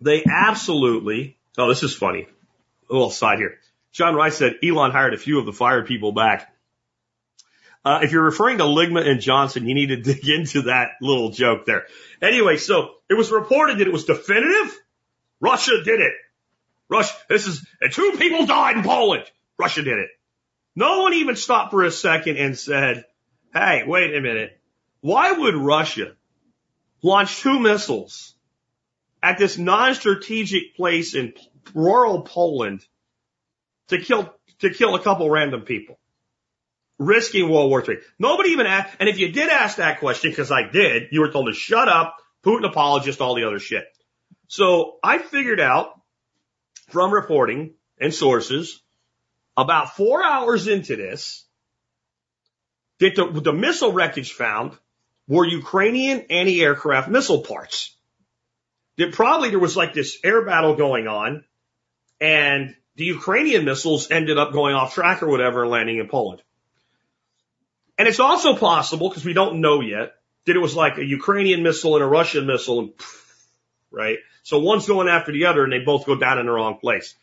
[0.00, 2.28] They absolutely, oh, this is funny.
[2.90, 3.58] A little side here.
[3.92, 6.53] John Rice said Elon hired a few of the fired people back.
[7.84, 11.30] Uh, if you're referring to Ligma and Johnson, you need to dig into that little
[11.30, 11.84] joke there.
[12.22, 14.74] Anyway, so it was reported that it was definitive.
[15.40, 16.14] Russia did it.
[16.88, 19.24] Russia, this is, two people died in Poland.
[19.58, 20.08] Russia did it.
[20.74, 23.04] No one even stopped for a second and said,
[23.52, 24.58] hey, wait a minute.
[25.00, 26.12] Why would Russia
[27.02, 28.34] launch two missiles
[29.22, 31.34] at this non-strategic place in
[31.74, 32.84] rural Poland
[33.88, 35.98] to kill, to kill a couple random people?
[36.98, 37.96] Risking World War III.
[38.18, 41.30] Nobody even asked, and if you did ask that question, because I did, you were
[41.30, 43.84] told to shut up, Putin apologist, all the other shit.
[44.48, 46.00] So I figured out
[46.90, 48.82] from reporting and sources
[49.56, 51.44] about four hours into this
[52.98, 54.76] that the, the missile wreckage found
[55.26, 57.96] were Ukrainian anti-aircraft missile parts.
[58.96, 61.44] That probably there was like this air battle going on
[62.20, 66.42] and the Ukrainian missiles ended up going off track or whatever and landing in Poland.
[67.98, 70.14] And it's also possible, because we don't know yet,
[70.46, 72.92] that it was like a Ukrainian missile and a Russian missile and
[73.90, 74.18] right?
[74.42, 77.14] So one's going after the other and they both go down in the wrong place.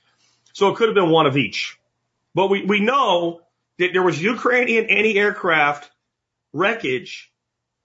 [0.54, 1.78] So it could have been one of each.
[2.34, 3.42] But we, we know
[3.78, 5.90] that there was Ukrainian anti-aircraft
[6.54, 7.32] wreckage,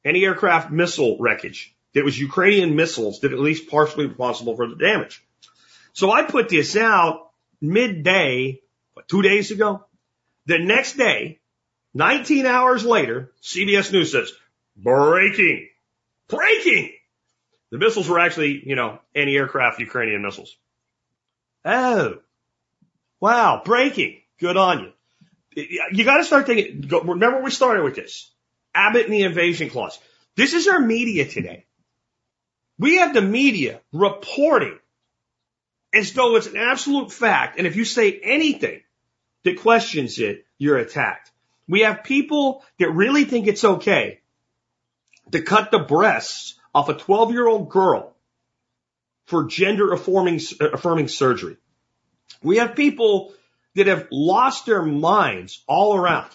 [0.04, 1.74] anti-aircraft missile wreckage.
[1.94, 5.24] That was Ukrainian missiles that at least partially responsible for the damage.
[5.92, 8.60] So I put this out midday,
[8.94, 9.84] what, two days ago.
[10.46, 11.40] The next day,
[11.96, 14.30] 19 hours later, CBS News says,
[14.76, 15.68] breaking,
[16.28, 16.92] breaking.
[17.70, 20.54] The missiles were actually, you know, anti-aircraft Ukrainian missiles.
[21.64, 22.18] Oh,
[23.18, 24.20] wow, breaking.
[24.38, 24.92] Good on
[25.54, 25.72] you.
[25.90, 26.86] You got to start thinking.
[26.86, 28.30] Remember, we started with this.
[28.74, 29.98] Abbott and the invasion clause.
[30.36, 31.64] This is our media today.
[32.78, 34.78] We have the media reporting
[35.94, 37.56] as though it's an absolute fact.
[37.56, 38.82] And if you say anything
[39.44, 41.30] that questions it, you're attacked.
[41.68, 44.20] We have people that really think it's okay
[45.32, 48.14] to cut the breasts off a 12 year old girl
[49.26, 51.56] for gender affirming, affirming surgery.
[52.42, 53.32] We have people
[53.74, 56.30] that have lost their minds all around.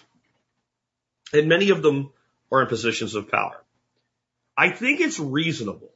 [1.32, 2.12] And many of them
[2.50, 3.64] are in positions of power.
[4.56, 5.92] I think it's reasonable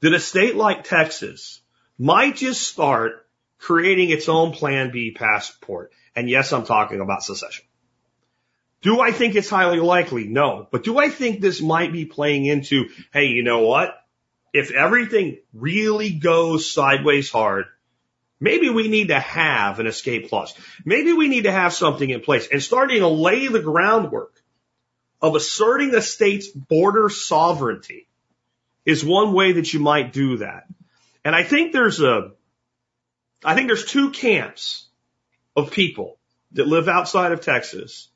[0.00, 1.60] that a state like Texas
[1.98, 3.26] might just start
[3.58, 5.92] creating its own plan B passport.
[6.16, 7.64] And yes, I'm talking about secession.
[8.82, 10.26] Do I think it's highly likely?
[10.26, 10.66] No.
[10.70, 13.94] But do I think this might be playing into, hey, you know what?
[14.52, 17.66] If everything really goes sideways hard,
[18.40, 20.54] Maybe we need to have an escape clause.
[20.84, 24.42] Maybe we need to have something in place and starting to lay the groundwork
[25.20, 28.08] of asserting a state's border sovereignty
[28.86, 30.64] is one way that you might do that.
[31.22, 32.32] And I think there's a,
[33.44, 34.86] I think there's two camps
[35.54, 36.18] of people
[36.52, 38.08] that live outside of Texas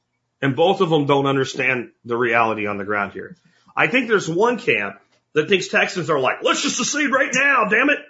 [0.45, 3.35] and both of them don't understand the reality on the ground here.
[3.75, 5.01] I think there's one camp
[5.33, 8.01] that thinks Texans are like, let's just secede right now, damn it.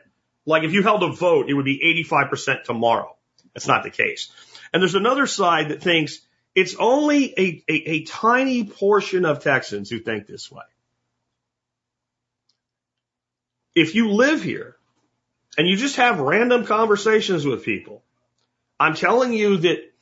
[0.44, 3.14] Like if you held a vote, it would be 85% tomorrow.
[3.55, 4.33] That's not the case.
[4.73, 6.23] And there's another side that thinks
[6.57, 10.64] it's only a, a, a tiny portion of Texans who think this way.
[13.77, 14.75] If you live here
[15.57, 18.03] and you just have random conversations with people,
[18.81, 19.93] I'm telling you that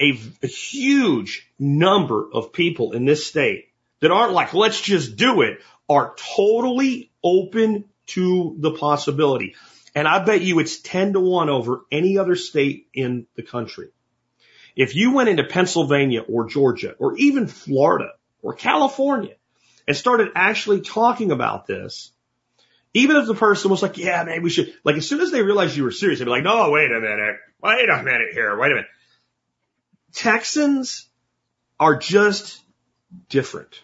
[0.00, 3.68] a, a, huge number of people in this state
[4.00, 9.54] that aren't like, let's just do it, are totally open to the possibility.
[9.94, 13.88] And I bet you it's 10 to 1 over any other state in the country.
[14.74, 18.10] If you went into Pennsylvania or Georgia or even Florida
[18.42, 19.34] or California
[19.88, 22.12] and started actually talking about this,
[22.96, 25.42] Even if the person was like, yeah, maybe we should, like as soon as they
[25.42, 27.36] realized you were serious, they'd be like, no, wait a minute.
[27.62, 28.56] Wait a minute here.
[28.58, 28.88] Wait a minute.
[30.12, 31.08] Texans
[31.78, 32.60] are just
[33.28, 33.80] different.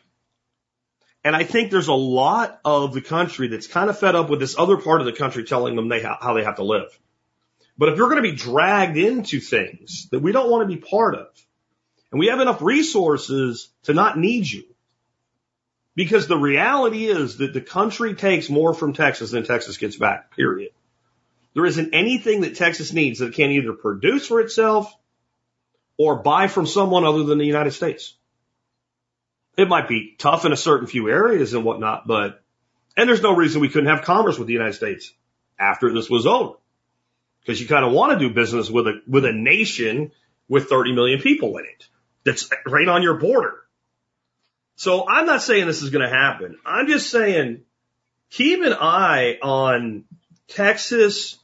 [1.24, 4.40] And I think there's a lot of the country that's kind of fed up with
[4.40, 6.98] this other part of the country telling them they ha- how they have to live.
[7.78, 10.80] But if you're going to be dragged into things that we don't want to be
[10.80, 11.28] part of,
[12.10, 14.64] and we have enough resources to not need you,
[15.94, 20.34] because the reality is that the country takes more from Texas than Texas gets back,
[20.34, 20.72] period.
[21.54, 24.92] There isn't anything that Texas needs that it can't either produce for itself
[25.98, 28.14] or buy from someone other than the United States.
[29.56, 32.42] It might be tough in a certain few areas and whatnot, but,
[32.96, 35.12] and there's no reason we couldn't have commerce with the United States
[35.58, 36.54] after this was over.
[37.40, 40.12] Because you kind of want to do business with a, with a nation
[40.48, 41.86] with 30 million people in it
[42.24, 43.56] that's right on your border.
[44.76, 46.58] So I'm not saying this is going to happen.
[46.64, 47.62] I'm just saying
[48.30, 50.04] keep an eye on
[50.48, 51.38] Texas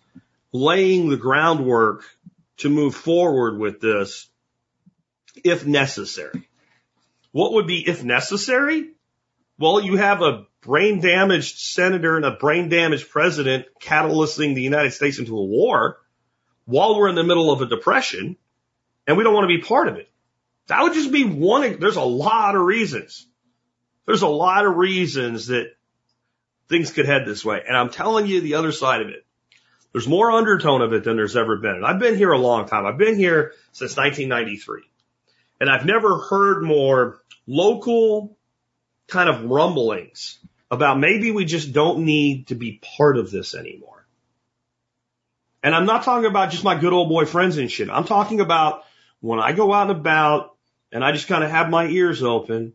[0.52, 2.04] laying the groundwork
[2.58, 4.28] to move forward with this
[5.44, 6.48] if necessary.
[7.32, 8.90] What would be if necessary?
[9.58, 14.92] Well, you have a brain damaged senator and a brain damaged president catalyzing the United
[14.92, 15.98] States into a war
[16.64, 18.36] while we're in the middle of a depression
[19.06, 20.08] and we don't want to be part of it.
[20.68, 21.80] That would just be one.
[21.80, 23.26] There's a lot of reasons.
[24.06, 25.72] There's a lot of reasons that
[26.68, 27.62] things could head this way.
[27.66, 29.24] And I'm telling you the other side of it.
[29.92, 31.76] There's more undertone of it than there's ever been.
[31.76, 32.84] And I've been here a long time.
[32.84, 34.82] I've been here since 1993.
[35.60, 38.36] And I've never heard more local
[39.08, 40.38] kind of rumblings
[40.70, 44.06] about maybe we just don't need to be part of this anymore.
[45.62, 47.90] And I'm not talking about just my good old boy friends and shit.
[47.90, 48.84] I'm talking about
[49.20, 50.56] when I go out and about
[50.92, 52.74] and I just kind of have my ears open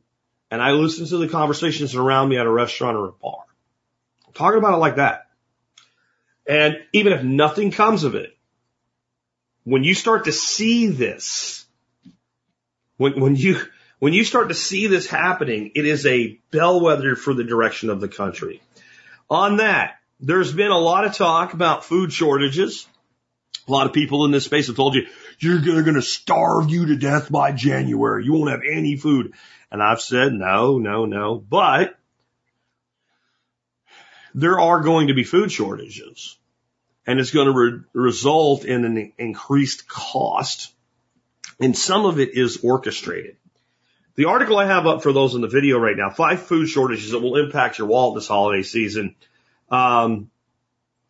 [0.52, 3.44] and I listen to the conversations around me at a restaurant or a bar.
[4.28, 5.28] I'm talking about it like that.
[6.46, 8.38] And even if nothing comes of it,
[9.64, 11.63] when you start to see this,
[12.98, 13.60] when, when you,
[14.00, 18.02] when you start to see this happening, it is a bellwether for the direction of
[18.02, 18.62] the country.
[19.30, 22.88] On that, there's been a lot of talk about food shortages.
[23.68, 25.08] A lot of people in this space have told you,
[25.40, 28.26] you're going to starve you to death by January.
[28.26, 29.34] You won't have any food.
[29.72, 31.98] And I've said, no, no, no, but
[34.36, 36.38] there are going to be food shortages
[37.06, 40.73] and it's going to re- result in an increased cost.
[41.64, 43.38] And some of it is orchestrated.
[44.16, 47.12] The article I have up for those in the video right now, five food shortages
[47.12, 49.16] that will impact your wallet this holiday season.
[49.70, 50.30] Um,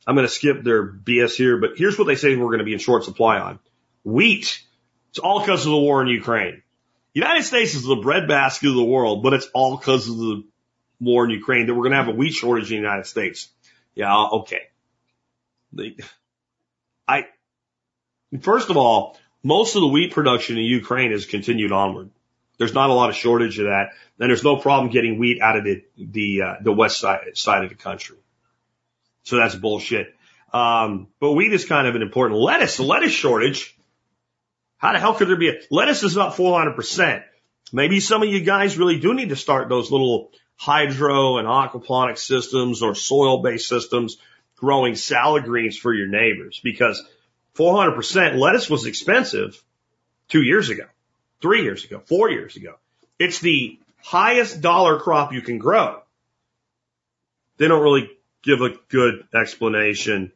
[0.06, 2.66] I'm going to skip their BS here, but here's what they say we're going to
[2.66, 3.58] be in short supply on.
[4.04, 4.62] Wheat.
[5.10, 6.62] It's all because of the war in Ukraine.
[7.16, 10.44] The United States is the breadbasket of the world, but it's all because of the
[11.00, 13.50] war in Ukraine that we're going to have a wheat shortage in the United States.
[13.96, 14.68] Yeah, okay.
[17.08, 17.26] I,
[18.40, 22.10] first of all, most of the wheat production in Ukraine has continued onward.
[22.58, 23.90] There's not a lot of shortage of that.
[24.20, 27.64] And there's no problem getting wheat out of the, the, uh, the west side, side
[27.64, 28.18] of the country.
[29.24, 30.16] So that's bullshit.
[30.54, 33.76] Um, but wheat is kind of an important lettuce, lettuce shortage.
[34.78, 37.24] How the hell could there be a lettuce is up 400%.
[37.72, 42.18] Maybe some of you guys really do need to start those little hydro and aquaponic
[42.20, 44.18] systems or soil based systems
[44.58, 47.04] growing salad greens for your neighbors because
[47.58, 49.62] 400% lettuce was expensive
[50.30, 50.86] two years ago,
[51.42, 52.76] three years ago, four years ago.
[53.20, 56.02] It's the highest dollar crop you can grow.
[57.58, 58.10] They don't really
[58.44, 60.32] give a good explanation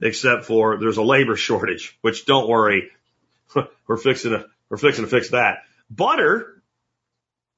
[0.00, 2.90] except for there's a labor shortage, which don't worry.
[3.86, 5.58] we're fixing to, we're fixing to fix that.
[5.90, 6.62] Butter,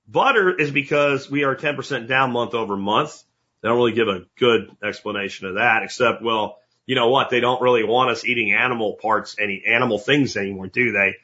[0.07, 3.23] butter is because we are 10% down month over month.
[3.63, 7.31] They don't really give a good explanation of that, except, well, you know what?
[7.31, 11.17] They don't really want us eating animal parts, any animal things anymore, do they?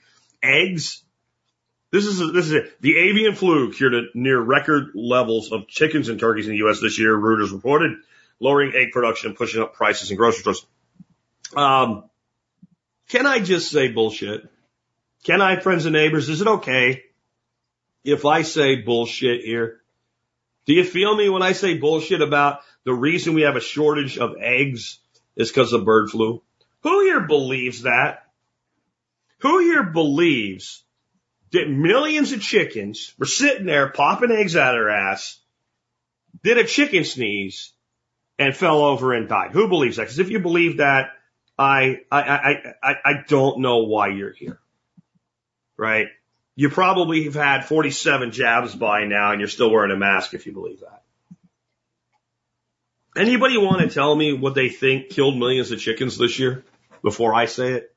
[0.42, 1.02] Eggs.
[1.90, 2.80] This is, this is it.
[2.80, 6.80] The avian flu cured near record levels of chickens and turkeys in the U.S.
[6.80, 7.98] this year, Reuters reported,
[8.38, 10.64] lowering egg production and pushing up prices in grocery stores.
[11.54, 12.04] Um,
[13.08, 14.48] can I just say bullshit?
[15.24, 16.28] Can I, friends and neighbors?
[16.28, 17.02] Is it okay
[18.04, 19.80] if I say bullshit here?
[20.64, 24.16] Do you feel me when I say bullshit about the reason we have a shortage
[24.16, 25.00] of eggs
[25.36, 26.42] is because of bird flu?
[26.82, 28.26] Who here believes that?
[29.38, 30.82] Who here believes
[31.52, 35.38] that millions of chickens were sitting there popping eggs out of their ass,
[36.42, 37.72] did a chicken sneeze,
[38.38, 39.52] and fell over and died?
[39.52, 40.04] Who believes that?
[40.04, 41.10] Because if you believe that,
[41.58, 44.58] I, I, I, I, I don't know why you're here.
[45.76, 46.06] Right?
[46.54, 50.46] You probably have had 47 jabs by now and you're still wearing a mask if
[50.46, 50.99] you believe that.
[53.16, 56.64] Anybody want to tell me what they think killed millions of chickens this year
[57.02, 57.94] before I say it?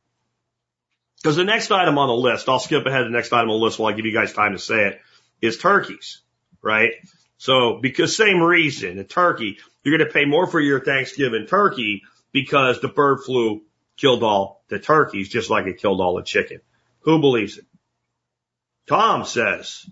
[1.22, 3.59] Because the next item on the list, I'll skip ahead to the next item on
[3.59, 5.01] the list while I give you guys time to say it,
[5.41, 6.22] is turkeys,
[6.61, 6.93] right?
[7.38, 12.03] So because same reason, a turkey, you're going to pay more for your Thanksgiving turkey
[12.32, 13.61] because the bird flu
[13.97, 16.59] killed all the turkeys just like it killed all the chicken.
[17.01, 17.66] Who believes it?
[18.88, 19.86] Tom says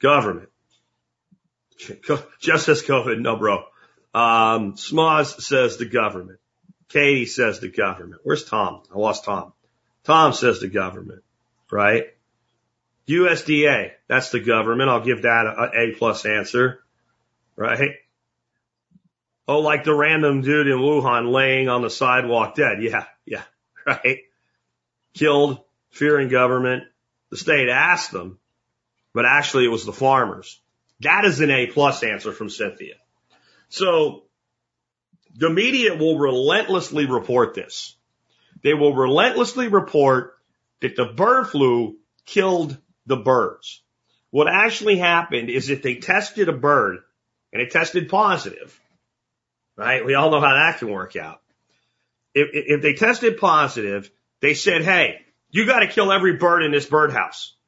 [0.00, 0.48] government.
[2.40, 3.20] Just says COVID.
[3.20, 3.64] No, bro.
[4.16, 6.38] Um, Smoz says the government.
[6.88, 8.22] Katie says the government.
[8.24, 8.80] Where's Tom?
[8.94, 9.52] I lost Tom.
[10.04, 11.22] Tom says the government,
[11.70, 12.04] right?
[13.06, 14.88] USDA, that's the government.
[14.88, 16.82] I'll give that a A plus answer,
[17.56, 17.96] right?
[19.46, 22.82] Oh, like the random dude in Wuhan laying on the sidewalk dead.
[22.82, 23.42] Yeah, yeah,
[23.86, 24.20] right.
[25.12, 25.60] Killed,
[25.90, 26.84] fearing government.
[27.30, 28.38] The state asked them,
[29.12, 30.58] but actually it was the farmers.
[31.00, 32.94] That is an A plus answer from Cynthia.
[33.68, 34.24] So
[35.34, 37.94] the media will relentlessly report this.
[38.62, 40.34] They will relentlessly report
[40.80, 43.82] that the bird flu killed the birds.
[44.30, 46.98] What actually happened is if they tested a bird
[47.52, 48.78] and it tested positive,
[49.76, 50.04] right?
[50.04, 51.40] We all know how that can work out.
[52.34, 54.10] If, if they tested positive,
[54.40, 57.54] they said, Hey, you got to kill every bird in this birdhouse.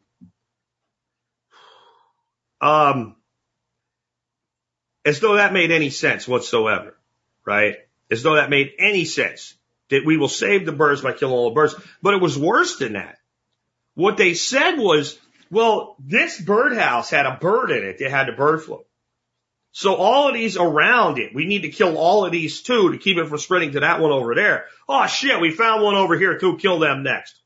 [2.60, 3.14] Um,
[5.08, 6.94] as though that made any sense whatsoever,
[7.46, 7.76] right?
[8.10, 9.54] As though that made any sense
[9.88, 11.74] that we will save the birds by killing all the birds.
[12.02, 13.18] But it was worse than that.
[13.94, 15.18] What they said was,
[15.50, 18.84] well, this birdhouse had a bird in it that had the bird flu.
[19.72, 22.98] So all of these around it, we need to kill all of these too to
[22.98, 24.66] keep it from spreading to that one over there.
[24.88, 27.40] Oh shit, we found one over here too, kill them next.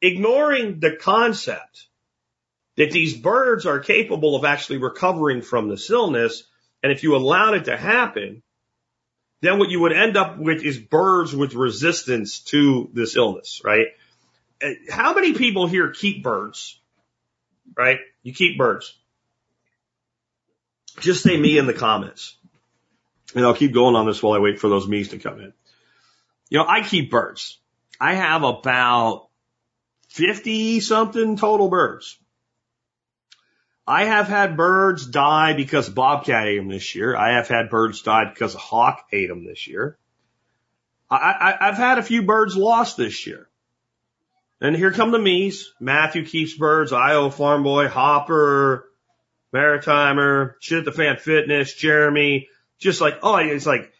[0.00, 1.86] Ignoring the concept
[2.76, 6.44] that these birds are capable of actually recovering from this illness.
[6.82, 8.42] And if you allowed it to happen,
[9.40, 13.86] then what you would end up with is birds with resistance to this illness, right?
[14.90, 16.80] How many people here keep birds?
[17.76, 17.98] Right?
[18.22, 18.96] You keep birds.
[21.00, 22.36] Just say me in the comments.
[23.34, 25.52] And I'll keep going on this while I wait for those me's to come in.
[26.50, 27.58] You know, I keep birds.
[27.98, 29.28] I have about
[30.10, 32.18] 50 something total birds.
[33.86, 37.16] I have had birds die because bobcat ate them this year.
[37.16, 39.98] I have had birds die because a hawk ate them this year.
[41.10, 43.48] I, I, I've had a few birds lost this year.
[44.60, 45.72] And here come the me's.
[45.80, 48.88] Matthew keeps birds, Iowa Farm Boy, Hopper,
[49.52, 52.48] Maritimer, Shit the Fan Fitness, Jeremy.
[52.78, 53.92] Just like, oh, it's like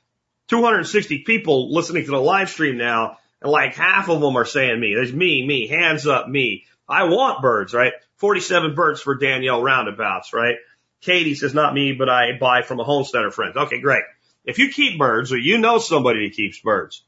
[0.48, 3.18] 260 people listening to the live stream now.
[3.40, 4.94] And like half of them are saying me.
[4.94, 6.66] There's me, me, hands up, me.
[6.88, 7.94] I want birds, right?
[8.22, 10.54] 47 birds for Danielle roundabouts, right?
[11.00, 13.56] Katie says, not me, but I buy from a homesteader friend.
[13.56, 14.04] Okay, great.
[14.44, 17.02] If you keep birds or you know somebody who keeps birds,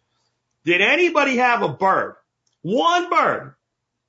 [0.64, 2.16] did anybody have a bird,
[2.62, 3.54] one bird,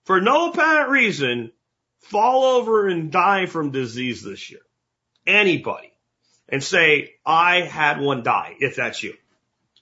[0.05, 1.51] for no apparent reason,
[1.99, 4.61] fall over and die from disease this year?
[5.27, 5.91] Anybody.
[6.49, 9.13] And say, I had one die, if that's you.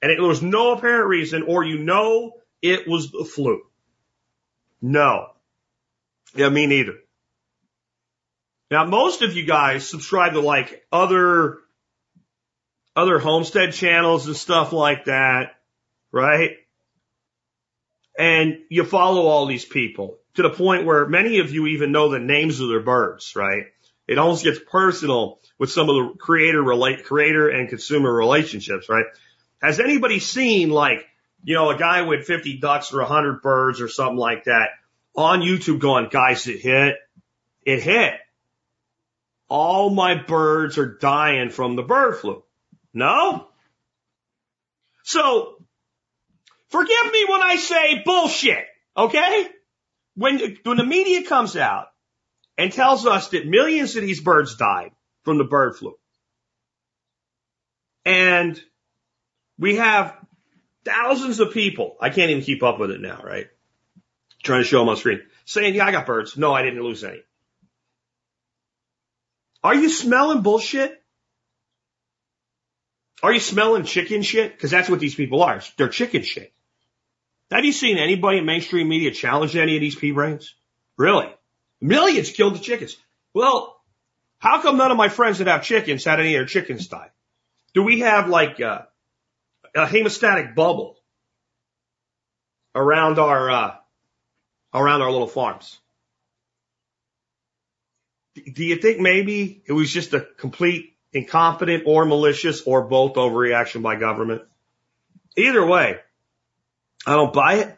[0.01, 3.61] And it was no apparent reason, or you know it was the flu.
[4.81, 5.27] No.
[6.35, 6.95] Yeah, me neither.
[8.71, 11.59] Now, most of you guys subscribe to like other,
[12.95, 15.55] other homestead channels and stuff like that,
[16.11, 16.57] right?
[18.17, 22.09] And you follow all these people to the point where many of you even know
[22.09, 23.65] the names of their birds, right?
[24.07, 29.05] It almost gets personal with some of the creator relate, creator and consumer relationships, right?
[29.61, 31.05] Has anybody seen like,
[31.43, 34.69] you know, a guy with 50 ducks or 100 birds or something like that
[35.15, 36.95] on YouTube going, guys, it hit.
[37.65, 38.13] It hit.
[39.53, 42.41] All my birds are dying from the bird flu.
[42.91, 43.49] No?
[45.03, 45.63] So,
[46.69, 48.65] forgive me when I say bullshit,
[48.97, 49.47] okay?
[50.15, 51.89] When, when the media comes out
[52.57, 54.89] and tells us that millions of these birds died
[55.21, 55.93] from the bird flu,
[58.05, 58.59] and
[59.59, 60.17] we have
[60.83, 63.49] thousands of people, I can't even keep up with it now, right?
[64.43, 66.37] trying to show them on screen, saying, yeah, I got birds.
[66.37, 67.21] No, I didn't lose any.
[69.63, 71.01] Are you smelling bullshit?
[73.21, 74.51] Are you smelling chicken shit?
[74.51, 75.61] Because that's what these people are.
[75.77, 76.51] They're chicken shit.
[77.51, 80.53] Have you seen anybody in mainstream media challenge any of these pea brains?
[80.97, 81.33] Really?
[81.79, 82.97] Millions killed the chickens.
[83.33, 83.79] Well,
[84.39, 87.11] how come none of my friends that have chickens had any of their chickens die?
[87.73, 88.87] Do we have like a,
[89.75, 90.97] a hemostatic bubble
[92.75, 93.75] around our uh,
[94.73, 95.79] around our little farms.
[98.35, 103.81] Do you think maybe it was just a complete incompetent or malicious or both overreaction
[103.81, 104.41] by government.
[105.37, 105.99] Either way,
[107.05, 107.77] I don't buy it.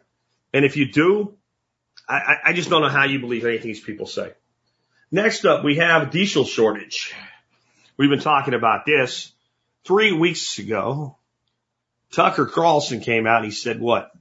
[0.53, 1.35] And if you do,
[2.07, 4.33] I, I just don't know how you believe anything these people say.
[5.11, 7.13] Next up, we have diesel shortage.
[7.97, 9.31] We've been talking about this
[9.85, 11.17] three weeks ago.
[12.11, 14.11] Tucker Carlson came out and he said, what?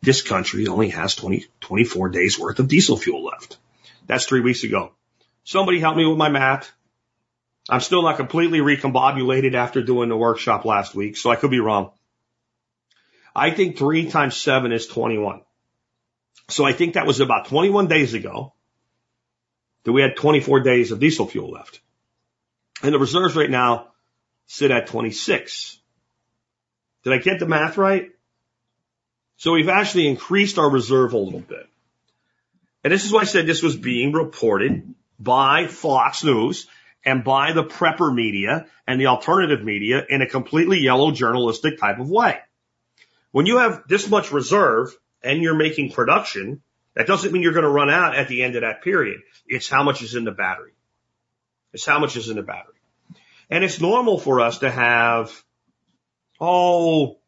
[0.00, 3.58] This country only has 20, 24 days worth of diesel fuel left.
[4.06, 4.92] That's three weeks ago.
[5.46, 6.72] Somebody help me with my math.
[7.68, 11.60] I'm still not completely recombobulated after doing the workshop last week, so I could be
[11.60, 11.92] wrong.
[13.34, 15.42] I think three times seven is 21.
[16.48, 18.54] So I think that was about 21 days ago
[19.84, 21.78] that we had 24 days of diesel fuel left.
[22.82, 23.92] And the reserves right now
[24.46, 25.78] sit at 26.
[27.04, 28.10] Did I get the math right?
[29.36, 31.68] So we've actually increased our reserve a little bit.
[32.82, 36.66] And this is why I said this was being reported by Fox News
[37.04, 41.98] and by the prepper media and the alternative media in a completely yellow journalistic type
[41.98, 42.38] of way.
[43.30, 46.62] When you have this much reserve and you're making production,
[46.94, 49.20] that doesn't mean you're going to run out at the end of that period.
[49.46, 50.72] It's how much is in the battery.
[51.72, 52.74] It's how much is in the battery.
[53.50, 55.30] And it's normal for us to have,
[56.40, 57.18] oh,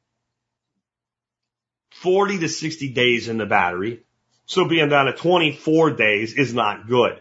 [1.91, 4.03] 40 to 60 days in the battery.
[4.47, 7.21] So being down to 24 days is not good.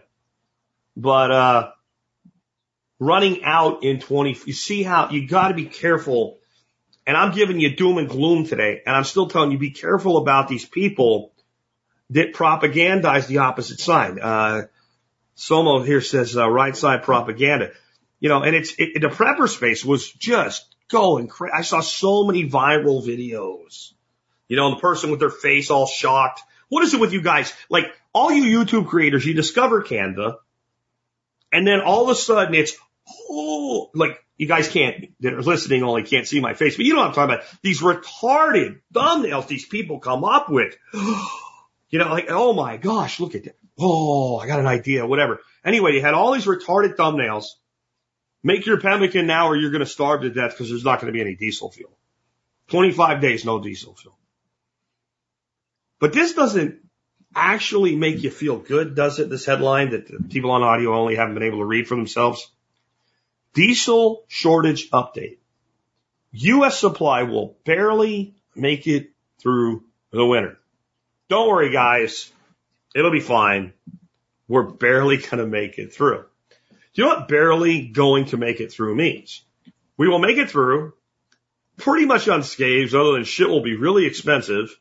[0.98, 1.70] But, uh,
[2.98, 6.38] running out in 20, you see how you got to be careful.
[7.06, 8.82] And I'm giving you doom and gloom today.
[8.84, 11.32] And I'm still telling you be careful about these people
[12.10, 14.18] that propagandize the opposite side.
[14.18, 14.62] Uh,
[15.36, 17.70] Somo here says, uh, right side propaganda.
[18.18, 21.52] You know, and it's, it, the prepper space was just going crazy.
[21.54, 23.92] I saw so many viral videos.
[24.48, 26.40] You know, the person with their face all shocked.
[26.68, 27.52] What is it with you guys?
[27.70, 30.38] Like all you YouTube creators, you discover Canva
[31.52, 32.74] and then all of a sudden it's,
[33.30, 36.94] oh, like you guys can't, that are listening only can't see my face, but you
[36.94, 37.46] know what I'm talking about.
[37.62, 40.76] These retarded thumbnails these people come up with.
[40.92, 43.56] you know, like, oh my gosh, look at that.
[43.78, 45.40] Oh, I got an idea, whatever.
[45.64, 47.46] Anyway, you had all these retarded thumbnails.
[48.42, 51.12] Make your pemmican now or you're going to starve to death because there's not going
[51.12, 51.96] to be any diesel fuel.
[52.68, 54.16] 25 days, no diesel fuel.
[56.00, 56.80] But this doesn't
[57.34, 59.30] actually make you feel good, does it?
[59.30, 62.50] This headline that people on audio only haven't been able to read for themselves.
[63.54, 65.38] Diesel shortage update.
[66.32, 66.78] U.S.
[66.78, 69.10] supply will barely make it
[69.40, 70.58] through the winter.
[71.28, 72.30] Don't worry, guys.
[72.94, 73.72] It'll be fine.
[74.46, 76.24] We're barely going to make it through.
[76.94, 79.42] Do you know what barely going to make it through means?
[79.96, 80.94] We will make it through
[81.76, 84.76] pretty much unscathed other than shit will be really expensive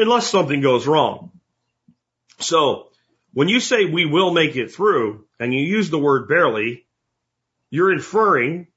[0.00, 1.32] unless something goes wrong.
[2.38, 2.88] So
[3.32, 6.86] when you say we will make it through and you use the word barely,
[7.70, 8.68] you're inferring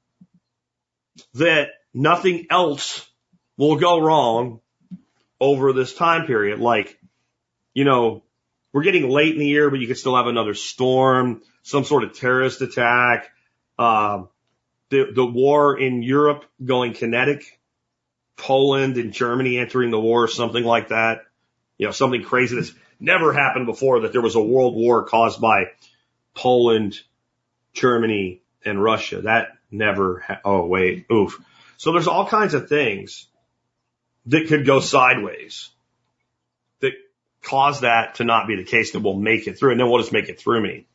[1.35, 3.07] that nothing else
[3.57, 4.59] will go wrong
[5.39, 6.59] over this time period.
[6.59, 6.97] Like,
[7.73, 8.23] you know,
[8.73, 12.03] we're getting late in the year, but you could still have another storm, some sort
[12.03, 13.29] of terrorist attack,
[13.77, 14.23] uh,
[14.89, 17.59] the, the war in Europe going kinetic,
[18.41, 21.25] Poland and Germany entering the war, something like that.
[21.77, 25.39] You know, something crazy that's never happened before that there was a world war caused
[25.39, 25.65] by
[26.35, 26.99] Poland,
[27.73, 29.21] Germany, and Russia.
[29.21, 31.39] That never, ha- oh wait, oof.
[31.77, 33.27] So there's all kinds of things
[34.25, 35.69] that could go sideways
[36.79, 36.93] that
[37.43, 39.71] cause that to not be the case that will make it through.
[39.71, 40.87] And then we'll just make it through me.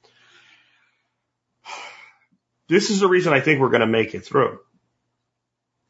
[2.68, 4.58] This is the reason I think we're going to make it through.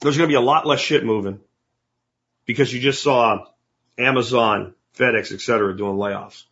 [0.03, 1.41] There's going to be a lot less shit moving
[2.47, 3.45] because you just saw
[3.99, 6.45] Amazon, FedEx, et cetera, doing layoffs.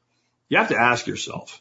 [0.49, 1.61] You have to ask yourself,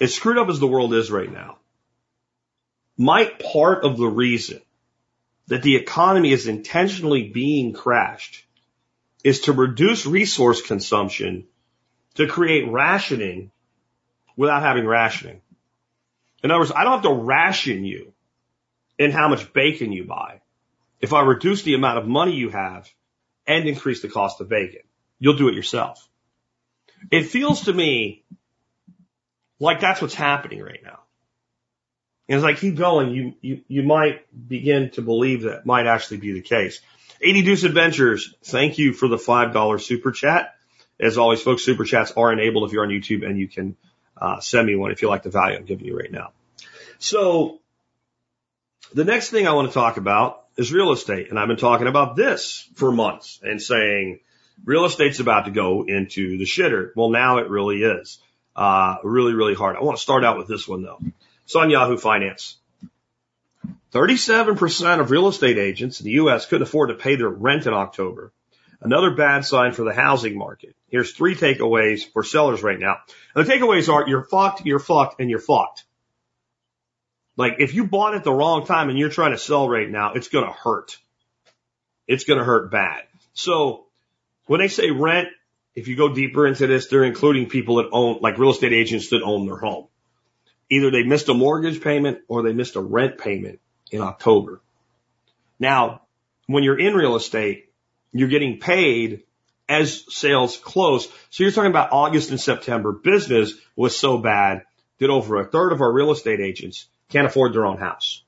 [0.00, 1.58] as screwed up as the world is right now,
[2.96, 4.60] might part of the reason
[5.48, 8.44] that the economy is intentionally being crashed
[9.22, 11.46] is to reduce resource consumption
[12.14, 13.50] to create rationing
[14.36, 15.40] without having rationing.
[16.42, 18.12] In other words, I don't have to ration you
[18.98, 20.40] in how much bacon you buy.
[21.04, 22.88] If I reduce the amount of money you have
[23.46, 24.80] and increase the cost of bacon,
[25.18, 26.08] you'll do it yourself.
[27.10, 28.24] It feels to me
[29.60, 31.00] like that's what's happening right now.
[32.26, 36.16] And as I keep going, you, you, you might begin to believe that might actually
[36.16, 36.80] be the case.
[37.20, 40.54] 80 Deuce Adventures, thank you for the $5 super chat.
[40.98, 43.76] As always, folks, super chats are enabled if you're on YouTube and you can
[44.16, 46.30] uh, send me one if you like the value I'm giving you right now.
[46.98, 47.60] So
[48.94, 51.30] the next thing I want to talk about is real estate.
[51.30, 54.20] And I've been talking about this for months and saying
[54.64, 56.90] real estate's about to go into the shitter.
[56.94, 58.20] Well, now it really is.
[58.54, 59.76] Uh, really, really hard.
[59.76, 61.00] I want to start out with this one though.
[61.44, 62.56] It's on Yahoo Finance.
[63.92, 66.46] 37% of real estate agents in the U.S.
[66.46, 68.32] couldn't afford to pay their rent in October.
[68.80, 70.74] Another bad sign for the housing market.
[70.88, 72.96] Here's three takeaways for sellers right now.
[73.34, 75.84] And the takeaways are you're fucked, you're fucked, and you're fucked.
[77.36, 80.12] Like if you bought at the wrong time and you're trying to sell right now,
[80.14, 80.96] it's going to hurt.
[82.06, 83.02] It's going to hurt bad.
[83.32, 83.86] So
[84.46, 85.28] when they say rent,
[85.74, 89.10] if you go deeper into this, they're including people that own, like real estate agents
[89.10, 89.88] that own their home.
[90.70, 93.60] Either they missed a mortgage payment or they missed a rent payment
[93.90, 94.60] in October.
[95.58, 96.02] Now,
[96.46, 97.70] when you're in real estate,
[98.12, 99.24] you're getting paid
[99.68, 101.08] as sales close.
[101.30, 102.92] So you're talking about August and September.
[102.92, 104.62] Business was so bad
[104.98, 108.22] that over a third of our real estate agents can't afford their own house.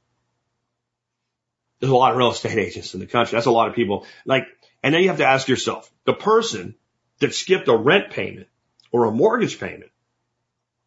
[1.80, 3.36] There's a lot of real estate agents in the country.
[3.36, 4.06] That's a lot of people.
[4.24, 4.46] Like,
[4.82, 6.74] and then you have to ask yourself, the person
[7.20, 8.48] that skipped a rent payment
[8.92, 9.90] or a mortgage payment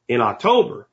[0.08, 0.88] in October,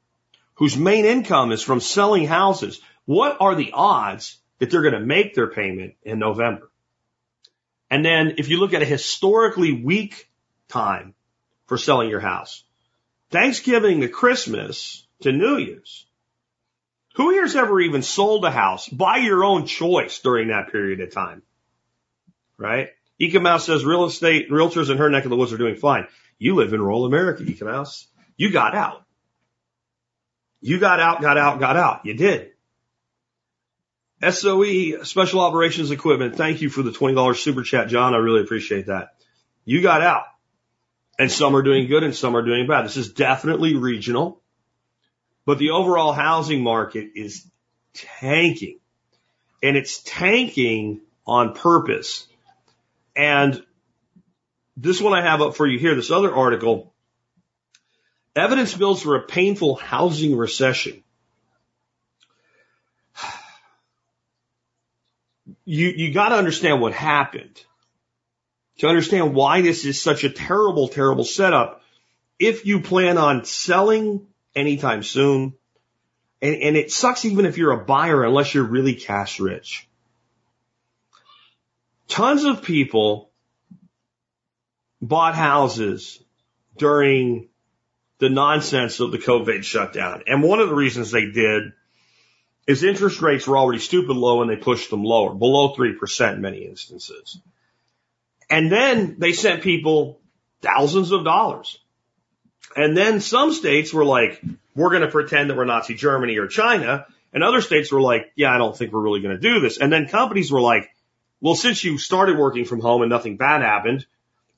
[0.55, 5.01] whose main income is from selling houses, what are the odds that they're going to
[5.01, 6.71] make their payment in November?
[7.91, 10.29] And then if you look at a historically weak
[10.69, 11.15] time
[11.67, 12.65] for selling your house,
[13.31, 16.07] Thanksgiving to Christmas to New Year's,
[17.17, 21.13] who here's ever even sold a house by your own choice during that period of
[21.13, 21.43] time?
[22.59, 22.91] Right?
[23.21, 26.07] Eka says real estate realtors in her neck of the woods are doing fine.
[26.39, 28.07] You live in rural America, Eka.
[28.37, 29.03] You got out.
[30.61, 32.05] You got out, got out, got out.
[32.05, 32.51] You did.
[34.23, 36.37] SOE Special Operations Equipment.
[36.37, 38.15] Thank you for the $20 super chat, John.
[38.15, 39.15] I really appreciate that.
[39.65, 40.25] You got out.
[41.19, 42.85] And some are doing good and some are doing bad.
[42.85, 44.43] This is definitely regional.
[45.47, 47.49] But the overall housing market is
[47.95, 48.81] tanking.
[49.63, 52.27] And it's tanking on purpose.
[53.15, 53.65] And
[54.77, 56.93] this one I have up for you here, this other article,
[58.35, 61.03] evidence builds for a painful housing recession.
[65.65, 67.61] You, you gotta understand what happened
[68.79, 71.83] to understand why this is such a terrible, terrible setup.
[72.39, 74.27] If you plan on selling
[74.57, 75.55] anytime soon.
[76.43, 79.89] And, and it sucks even if you're a buyer unless you're really cash rich.
[82.09, 83.31] Tons of people
[85.01, 86.23] bought houses
[86.77, 87.49] during
[88.19, 90.23] the nonsense of the COVID shutdown.
[90.27, 91.73] And one of the reasons they did
[92.67, 96.41] is interest rates were already stupid low and they pushed them lower, below 3% in
[96.41, 97.39] many instances.
[98.49, 100.21] And then they sent people
[100.63, 101.79] thousands of dollars
[102.77, 104.43] and then some states were like,
[104.75, 107.07] we're going to pretend that we're Nazi Germany or China.
[107.33, 109.79] And other states were like, yeah, I don't think we're really going to do this.
[109.79, 110.91] And then companies were like,
[111.41, 114.07] well, since you started working from home and nothing bad happened,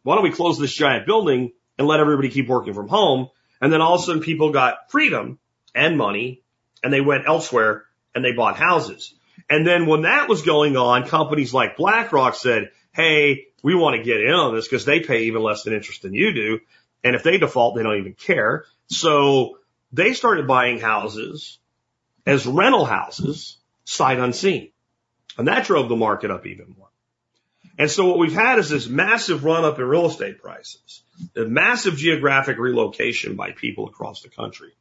[0.03, 3.31] why don't we close this giant building and let everybody keep working from home?
[3.61, 5.39] And then all of a sudden people got freedom
[5.75, 6.43] and money
[6.83, 9.15] and they went elsewhere and they bought houses.
[9.49, 14.03] And then when that was going on, companies like BlackRock said, Hey, we want to
[14.03, 16.61] get in on this because they pay even less than interest than you do.
[17.05, 18.65] And if they default, they don't even care.
[18.89, 19.59] So
[19.93, 21.59] they started buying houses
[22.27, 24.71] as rental houses sight unseen.
[25.37, 26.89] And that drove the market up even more.
[27.79, 31.03] And so what we've had is this massive run up in real estate prices,
[31.37, 34.73] a massive geographic relocation by people across the country.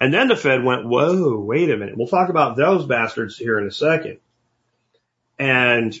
[0.00, 1.96] And then the Fed went, whoa, wait a minute.
[1.96, 4.18] We'll talk about those bastards here in a second.
[5.38, 5.94] And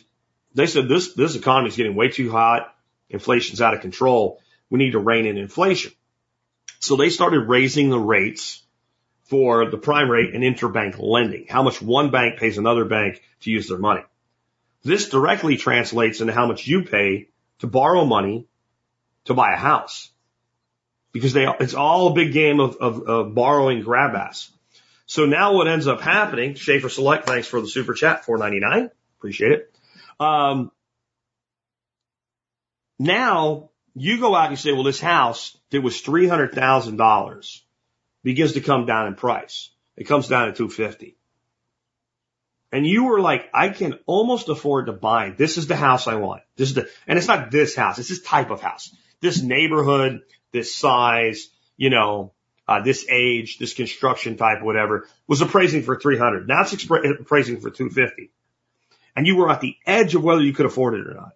[0.54, 2.74] they said this, this economy is getting way too hot.
[3.10, 4.40] Inflation's out of control
[4.70, 5.92] we need to rein in inflation.
[6.80, 8.62] So they started raising the rates
[9.24, 13.50] for the prime rate and interbank lending, how much one bank pays another bank to
[13.50, 14.02] use their money.
[14.82, 18.46] This directly translates into how much you pay to borrow money
[19.24, 20.10] to buy a house
[21.12, 24.50] because they, it's all a big game of, of, of borrowing grab ass.
[25.06, 28.90] So now what ends up happening, Schaefer Select, thanks for the super chat, 499.
[29.18, 29.72] Appreciate it.
[30.20, 30.70] Um,
[32.98, 37.60] now you go out and say, well, this house that was $300,000
[38.22, 39.70] begins to come down in price.
[39.96, 41.16] It comes down to 250.
[42.70, 45.30] And you were like, I can almost afford to buy.
[45.30, 46.42] This is the house I want.
[46.56, 47.98] This is the, and it's not this house.
[47.98, 50.20] It's this type of house, this neighborhood,
[50.52, 52.34] this size, you know,
[52.68, 56.46] uh, this age, this construction type, whatever was appraising for 300.
[56.46, 58.30] Now it's appraising for 250.
[59.14, 61.32] And you were at the edge of whether you could afford it or not.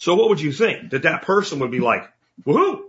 [0.00, 0.90] So what would you think?
[0.90, 2.10] That that person would be like,
[2.44, 2.80] woohoo!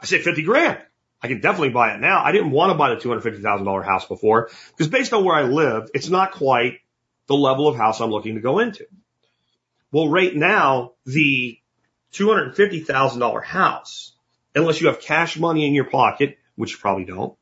[0.00, 0.78] I said 50 grand.
[1.20, 2.22] I can definitely buy it now.
[2.24, 5.90] I didn't want to buy the $250,000 house before because based on where I lived,
[5.94, 6.78] it's not quite
[7.26, 8.86] the level of house I'm looking to go into.
[9.90, 11.58] Well, right now, the
[12.12, 14.12] $250,000 house,
[14.54, 17.36] unless you have cash money in your pocket, which you probably don't,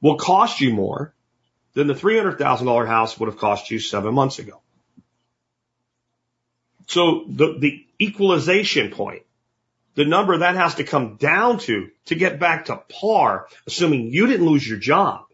[0.00, 1.14] will cost you more
[1.74, 4.60] than the $300,000 house would have cost you seven months ago.
[6.88, 9.22] So the, the equalization point,
[9.94, 14.26] the number that has to come down to to get back to par, assuming you
[14.26, 15.26] didn't lose your job,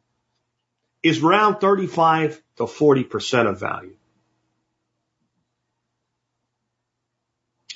[1.03, 3.95] is around 35 to 40% of value.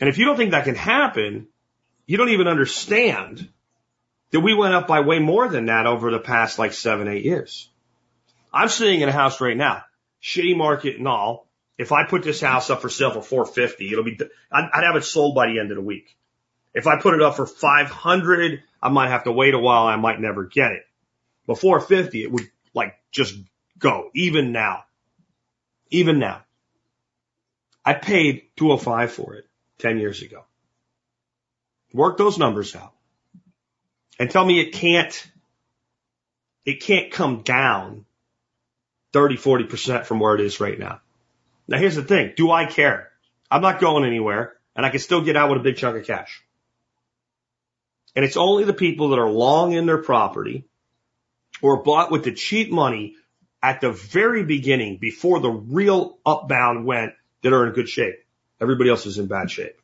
[0.01, 1.49] And if you don't think that can happen,
[2.07, 3.49] you don't even understand
[4.31, 7.25] that we went up by way more than that over the past like seven, eight
[7.25, 7.69] years.
[8.53, 9.85] I'm sitting in a house right now,
[10.23, 11.48] shitty market and all.
[11.79, 14.19] If I put this house up for sale for 450, it'll be,
[14.51, 16.17] I'd, I'd have it sold by the end of the week.
[16.75, 19.87] If I put it up for 500, I might have to wait a while.
[19.87, 20.83] I might never get it.
[21.47, 23.35] But 450, it would like just
[23.79, 24.85] go even now.
[25.91, 26.43] Even now.
[27.85, 29.47] I paid 205 for it
[29.79, 30.45] 10 years ago.
[31.93, 32.93] Work those numbers out
[34.19, 35.27] and tell me it can't,
[36.67, 38.05] it can't come down
[39.13, 41.01] 30, 40% from where it is right now.
[41.69, 42.33] Now here's the thing.
[42.37, 43.11] Do I care?
[43.51, 46.07] I'm not going anywhere and I can still get out with a big chunk of
[46.07, 46.43] cash.
[48.17, 50.65] And it's only the people that are long in their property
[51.63, 53.17] or bought with the cheap money
[53.63, 57.13] at the very beginning before the real upbound went
[57.43, 58.25] that are in good shape.
[58.61, 59.77] Everybody else is in bad shape.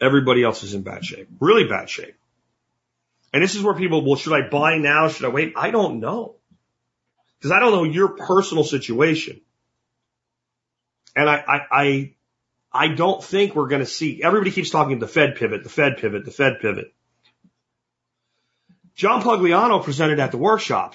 [0.00, 2.16] Everybody else is in bad shape, really bad shape.
[3.32, 5.08] And this is where people, well, should I buy now?
[5.08, 5.54] Should I wait?
[5.56, 6.34] I don't know.
[7.40, 9.40] Cause I don't know your personal situation.
[11.14, 12.14] And I, I, I,
[12.72, 15.98] I don't think we're going to see, everybody keeps talking the Fed pivot, the Fed
[15.98, 16.92] pivot, the Fed pivot.
[18.94, 20.94] John Pugliano presented at the workshop.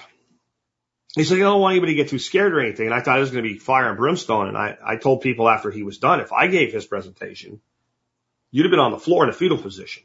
[1.14, 2.86] He said, I don't want anybody to get too scared or anything.
[2.86, 4.48] And I thought it was going to be fire and brimstone.
[4.48, 7.60] And I, I told people after he was done, if I gave his presentation,
[8.50, 10.02] You'd have been on the floor in a fetal position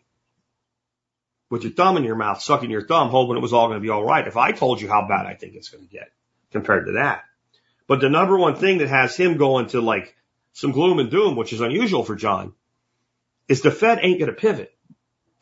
[1.50, 3.84] with your thumb in your mouth, sucking your thumb, hoping it was all going to
[3.84, 4.28] be all right.
[4.28, 6.12] If I told you how bad I think it's going to get
[6.52, 7.24] compared to that.
[7.88, 10.16] But the number one thing that has him going to like
[10.54, 12.54] some gloom and doom, which is unusual for John,
[13.48, 14.74] is the Fed ain't going to pivot.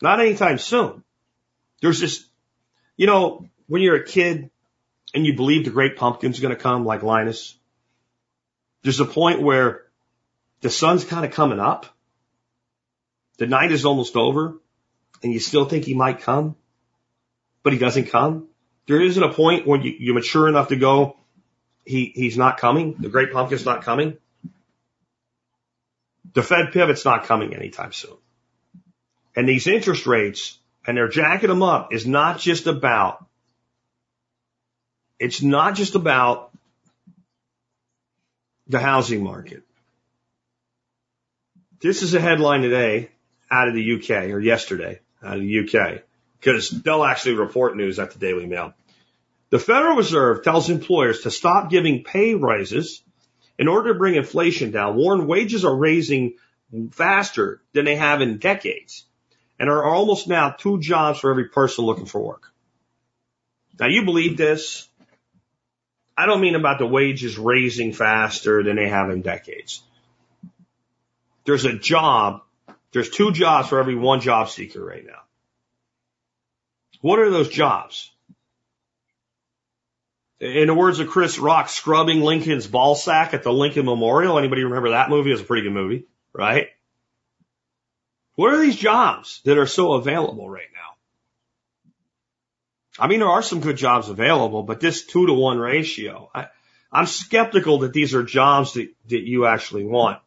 [0.01, 1.03] Not anytime soon.
[1.81, 2.25] There's this,
[2.97, 4.49] you know, when you're a kid
[5.13, 7.57] and you believe the great pumpkin's going to come like Linus,
[8.83, 9.83] there's a point where
[10.61, 11.85] the sun's kind of coming up
[13.37, 14.59] the night is almost over
[15.23, 16.55] and you still think he might come,
[17.63, 18.49] but he doesn't come.
[18.87, 21.17] There isn't a point when you, you're mature enough to go,
[21.85, 22.95] he, he's not coming.
[22.99, 24.17] The great pumpkin's not coming.
[26.33, 28.17] The Fed pivot's not coming anytime soon.
[29.35, 33.25] And these interest rates and they're jacking them up is not just about,
[35.19, 36.51] it's not just about
[38.67, 39.63] the housing market.
[41.81, 43.09] This is a headline today
[43.49, 46.03] out of the UK or yesterday out of the UK
[46.39, 48.73] because they'll actually report news at the Daily Mail.
[49.51, 53.03] The Federal Reserve tells employers to stop giving pay raises
[53.59, 54.95] in order to bring inflation down.
[54.95, 56.35] Warn wages are raising
[56.91, 59.05] faster than they have in decades
[59.59, 62.51] and are almost now two jobs for every person looking for work.
[63.79, 64.87] Now you believe this?
[66.17, 69.83] I don't mean about the wages raising faster than they have in decades.
[71.45, 72.41] There's a job
[72.91, 75.21] there's two jobs for every one job seeker right now.
[76.99, 78.11] What are those jobs?
[80.41, 84.39] In the words of Chris Rock, scrubbing Lincoln's ball sack at the Lincoln Memorial.
[84.39, 85.29] Anybody remember that movie?
[85.29, 86.69] It was a pretty good movie, right?
[88.33, 90.79] What are these jobs that are so available right now?
[92.97, 96.47] I mean, there are some good jobs available, but this two to one ratio, I,
[96.91, 100.21] I'm skeptical that these are jobs that, that you actually want.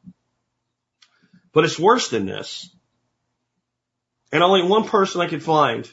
[1.53, 2.71] But it's worse than this.
[4.31, 5.93] And only one person I could find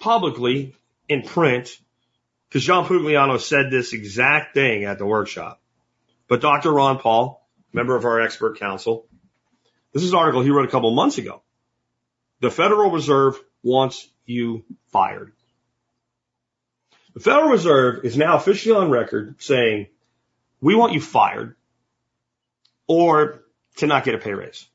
[0.00, 0.74] publicly
[1.06, 1.78] in print,
[2.52, 5.58] because John Pugliano said this exact thing at the workshop.
[6.28, 6.70] But Dr.
[6.70, 7.42] Ron Paul,
[7.72, 9.06] member of our expert council,
[9.94, 11.40] this is an article he wrote a couple months ago.
[12.40, 15.32] The Federal Reserve wants you fired.
[17.14, 19.86] The Federal Reserve is now officially on record saying,
[20.60, 21.56] we want you fired
[22.86, 23.44] or
[23.76, 24.68] to not get a pay raise.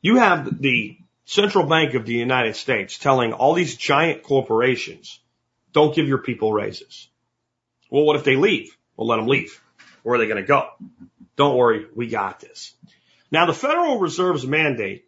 [0.00, 5.18] You have the central bank of the United States telling all these giant corporations,
[5.76, 7.06] don't give your people raises.
[7.90, 8.74] Well, what if they leave?
[8.96, 9.60] We'll let them leave.
[10.02, 10.70] Where are they going to go?
[11.36, 11.84] Don't worry.
[11.94, 12.72] We got this.
[13.30, 15.04] Now the Federal Reserve's mandate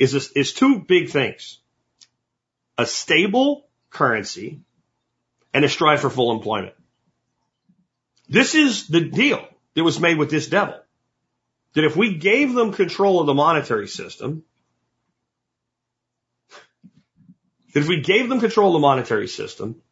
[0.00, 1.60] is, is two big things.
[2.76, 4.62] A stable currency
[5.52, 6.74] and a strive for full employment.
[8.28, 10.80] This is the deal that was made with this devil
[11.74, 14.42] that if we gave them control of the monetary system,
[17.74, 19.82] that if we gave them control of the monetary system,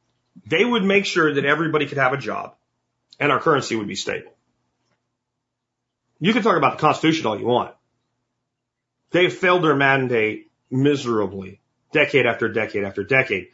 [0.46, 2.54] they would make sure that everybody could have a job
[3.20, 4.32] and our currency would be stable.
[6.18, 7.74] You can talk about the Constitution all you want.
[9.10, 11.60] They have failed their mandate miserably,
[11.92, 13.48] decade after decade after decade.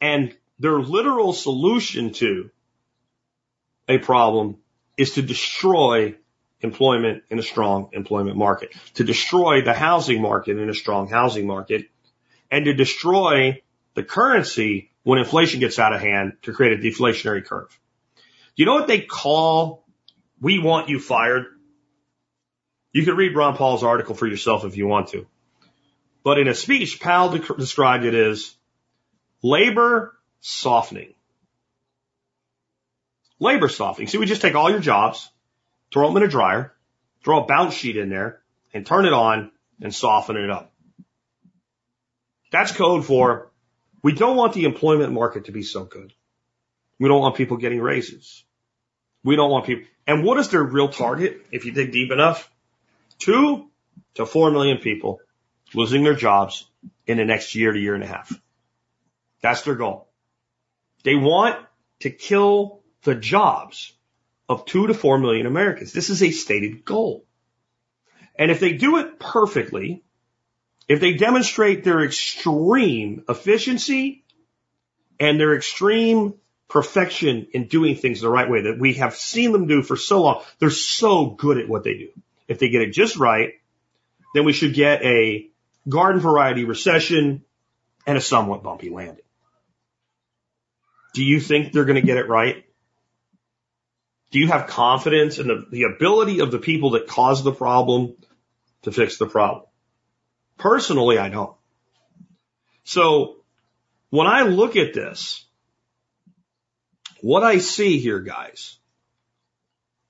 [0.00, 2.50] And their literal solution to
[3.88, 4.58] a problem
[4.96, 6.14] is to destroy
[6.60, 11.46] employment in a strong employment market, to destroy the housing market in a strong housing
[11.46, 11.88] market,
[12.50, 13.60] and to destroy
[13.94, 17.68] the currency when inflation gets out of hand to create a deflationary curve.
[18.16, 19.84] Do you know what they call
[20.40, 21.46] we want you fired?
[22.92, 25.26] You can read Ron Paul's article for yourself if you want to.
[26.24, 28.54] But in a speech, Powell de- described it as
[29.42, 31.14] labor softening.
[33.40, 34.08] Labor softening.
[34.08, 35.28] See, we just take all your jobs,
[35.92, 36.72] throw them in a dryer,
[37.24, 38.40] throw a bounce sheet in there,
[38.72, 40.72] and turn it on and soften it up.
[42.52, 43.51] That's code for
[44.02, 46.12] we don't want the employment market to be so good.
[46.98, 48.44] We don't want people getting raises.
[49.24, 49.84] We don't want people.
[50.06, 52.50] And what is their real target if you dig deep enough?
[53.18, 53.68] Two
[54.14, 55.20] to four million people
[55.74, 56.66] losing their jobs
[57.06, 58.32] in the next year to year and a half.
[59.40, 60.08] That's their goal.
[61.04, 61.58] They want
[62.00, 63.92] to kill the jobs
[64.48, 65.92] of two to four million Americans.
[65.92, 67.24] This is a stated goal.
[68.36, 70.02] And if they do it perfectly,
[70.92, 74.24] if they demonstrate their extreme efficiency
[75.18, 76.34] and their extreme
[76.68, 80.20] perfection in doing things the right way that we have seen them do for so
[80.20, 82.08] long, they're so good at what they do.
[82.46, 83.54] If they get it just right,
[84.34, 85.48] then we should get a
[85.88, 87.42] garden variety recession
[88.06, 89.24] and a somewhat bumpy landing.
[91.14, 92.66] Do you think they're going to get it right?
[94.30, 98.12] Do you have confidence in the, the ability of the people that caused the problem
[98.82, 99.64] to fix the problem?
[100.62, 101.56] Personally, I don't.
[102.84, 103.38] So
[104.10, 105.44] when I look at this,
[107.20, 108.76] what I see here, guys,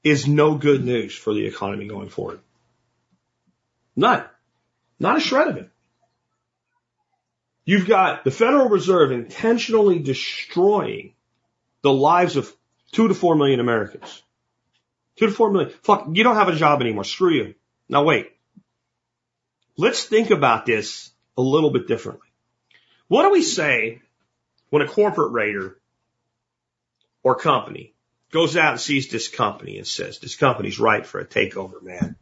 [0.05, 2.41] is no good news for the economy going forward.
[3.97, 4.25] None.
[5.01, 5.71] Not a shred of it.
[7.65, 11.15] You've got the Federal Reserve intentionally destroying
[11.81, 12.55] the lives of
[12.91, 14.23] two to four million Americans.
[15.17, 15.73] Two to four million.
[15.83, 17.05] Fuck, you don't have a job anymore.
[17.05, 17.55] Screw you.
[17.89, 18.33] Now wait.
[19.77, 22.29] Let's think about this a little bit differently.
[23.09, 24.01] What do we say
[24.71, 25.79] when a corporate raider
[27.23, 27.95] or company
[28.33, 32.17] goes out and sees this company and says, this company's right for a takeover, man.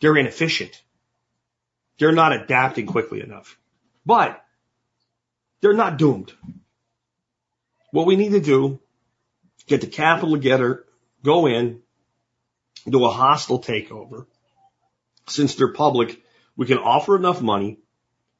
[0.00, 0.82] They're inefficient.
[1.98, 3.58] They're not adapting quickly enough,
[4.06, 4.42] but
[5.60, 6.32] they're not doomed.
[7.90, 8.80] What we need to do,
[9.66, 10.84] get the capital together,
[11.22, 11.82] go in,
[12.88, 14.26] do a hostile takeover.
[15.28, 16.22] Since they're public,
[16.56, 17.78] we can offer enough money,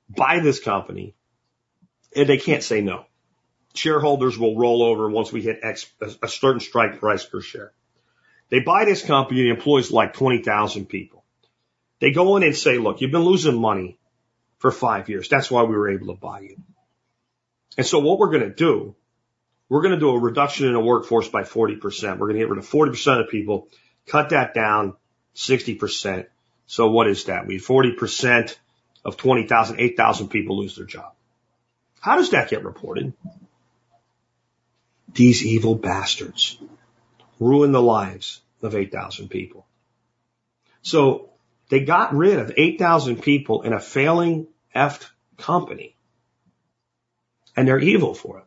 [0.09, 1.15] buy this company,
[2.15, 3.05] and they can't say no.
[3.75, 5.87] Shareholders will roll over once we hit X,
[6.23, 7.73] a certain strike price per share.
[8.51, 11.25] They buy this company, it employs like 20,000 people.
[12.01, 13.99] They go in and say, look, you've been losing money
[14.59, 15.29] for five years.
[15.29, 16.57] That's why we were able to buy you.
[17.77, 18.97] And so what we're going to do,
[19.69, 22.19] we're going to do a reduction in the workforce by 40%.
[22.19, 23.69] We're going to get rid of 40% of people,
[24.07, 24.95] cut that down
[25.37, 26.27] 60%.
[26.69, 27.47] So what is that?
[27.47, 28.55] We 40%
[29.05, 31.13] of 20,000, 8,000 people lose their job.
[31.99, 33.15] How does that get reported?
[35.15, 36.59] These evil bastards
[37.41, 39.67] ruin the lives of 8,000 people.
[40.83, 41.31] So
[41.71, 44.47] they got rid of 8,000 people in a failing
[44.77, 45.09] effed
[45.39, 45.97] company.
[47.57, 48.45] And they're evil for it.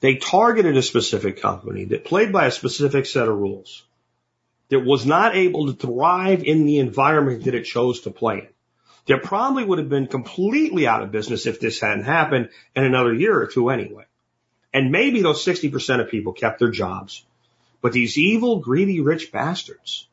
[0.00, 3.82] They targeted a specific company that played by a specific set of rules
[4.72, 8.48] that was not able to thrive in the environment that it chose to play in.
[9.06, 13.12] That probably would have been completely out of business if this hadn't happened in another
[13.12, 14.04] year or two anyway.
[14.72, 17.22] And maybe those 60% of people kept their jobs.
[17.82, 20.08] But these evil, greedy, rich bastards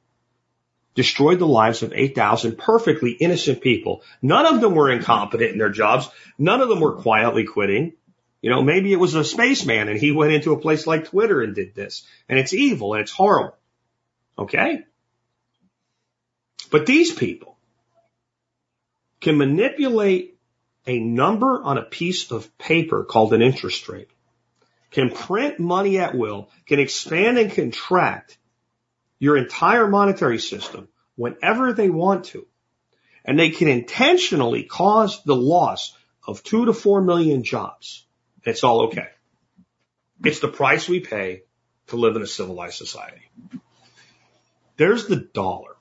[0.93, 4.01] destroyed the lives of 8,000 perfectly innocent people.
[4.21, 6.09] None of them were incompetent in their jobs.
[6.37, 7.93] None of them were quietly quitting.
[8.41, 11.41] You know, maybe it was a spaceman and he went into a place like Twitter
[11.41, 12.05] and did this.
[12.27, 13.55] And it's evil and it's horrible.
[14.39, 14.83] Okay?
[16.71, 17.57] But these people
[19.19, 20.37] can manipulate
[20.87, 24.09] a number on a piece of paper called an interest rate,
[24.91, 28.37] can print money at will, can expand and contract
[29.19, 32.47] your entire monetary system whenever they want to.
[33.25, 38.05] And they can intentionally cause the loss of two to four million jobs.
[38.45, 39.09] It's all okay.
[40.23, 41.43] It's the price we pay
[41.87, 43.29] to live in a civilized society.
[44.79, 45.75] There's the dollar.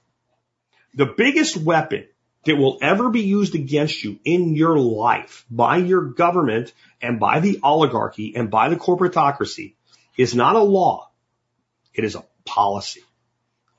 [0.93, 2.09] The biggest weapon
[2.45, 7.39] that will ever be used against you in your life by your government and by
[7.39, 9.77] the oligarchy and by the corporatocracy
[10.17, 11.13] is not a law.
[11.95, 13.05] It is a policy.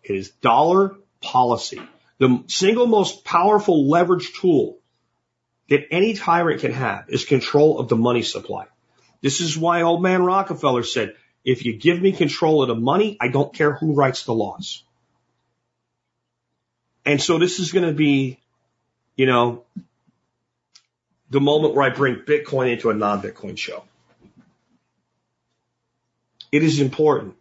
[0.03, 1.81] It is dollar policy.
[2.19, 4.77] The single most powerful leverage tool
[5.67, 8.67] that any tyrant can have is control of the money supply.
[9.21, 13.17] This is why old man Rockefeller said, if you give me control of the money,
[13.19, 14.85] I don't care who writes the laws.
[17.09, 18.37] And so this is going to be,
[19.15, 19.63] you know,
[21.31, 23.83] the moment where I bring Bitcoin into a non-Bitcoin show.
[26.51, 27.33] It is important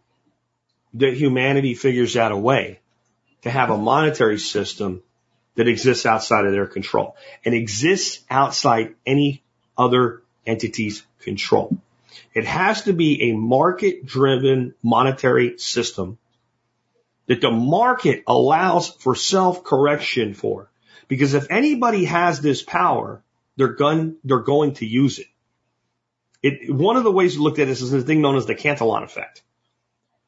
[0.95, 2.79] that humanity figures out a way
[3.43, 5.03] to have a monetary system
[5.53, 7.15] that exists outside of their control
[7.45, 9.43] and exists outside any
[9.77, 11.77] other entity's control.
[12.33, 16.17] It has to be a market driven monetary system
[17.29, 20.69] that the market allows for self correction for.
[21.07, 23.23] Because if anybody has this power,
[23.55, 25.27] they're going, they're going to use it.
[26.41, 28.55] It, one of the ways to look at this is the thing known as the
[28.55, 29.43] Cantillon effect.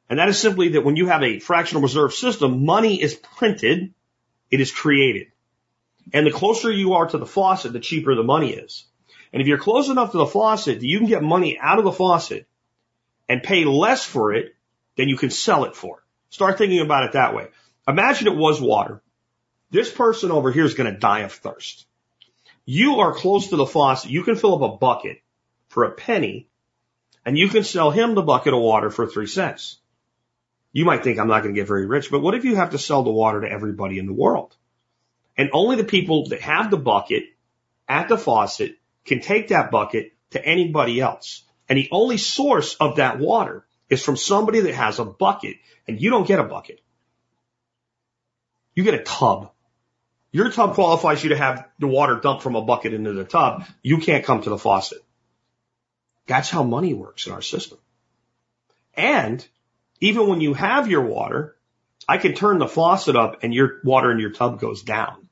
[0.08, 3.92] And that is simply that when you have a fractional reserve system, money is printed,
[4.50, 5.28] it is created.
[6.12, 8.84] And the closer you are to the faucet, the cheaper the money is.
[9.32, 11.92] And if you're close enough to the faucet, you can get money out of the
[11.92, 12.46] faucet
[13.28, 14.54] and pay less for it
[14.96, 16.01] than you can sell it for.
[16.32, 17.48] Start thinking about it that way.
[17.86, 19.02] Imagine it was water.
[19.70, 21.86] This person over here is going to die of thirst.
[22.64, 24.10] You are close to the faucet.
[24.10, 25.20] You can fill up a bucket
[25.68, 26.48] for a penny
[27.26, 29.78] and you can sell him the bucket of water for three cents.
[30.72, 32.70] You might think I'm not going to get very rich, but what if you have
[32.70, 34.56] to sell the water to everybody in the world?
[35.36, 37.24] And only the people that have the bucket
[37.86, 41.42] at the faucet can take that bucket to anybody else.
[41.68, 46.00] And the only source of that water is from somebody that has a bucket and
[46.00, 46.80] you don't get a bucket.
[48.74, 49.52] You get a tub.
[50.30, 53.64] Your tub qualifies you to have the water dumped from a bucket into the tub.
[53.82, 55.04] You can't come to the faucet.
[56.26, 57.76] That's how money works in our system.
[58.94, 59.46] And
[60.00, 61.54] even when you have your water,
[62.08, 65.28] I can turn the faucet up and your water in your tub goes down.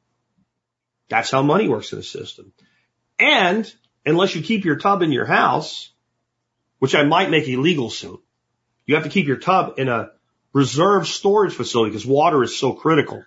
[1.08, 2.52] That's how money works in the system.
[3.18, 3.72] And
[4.04, 5.90] unless you keep your tub in your house,
[6.78, 8.18] which I might make illegal soon,
[8.90, 10.10] you have to keep your tub in a
[10.52, 13.22] reserve storage facility because water is so critical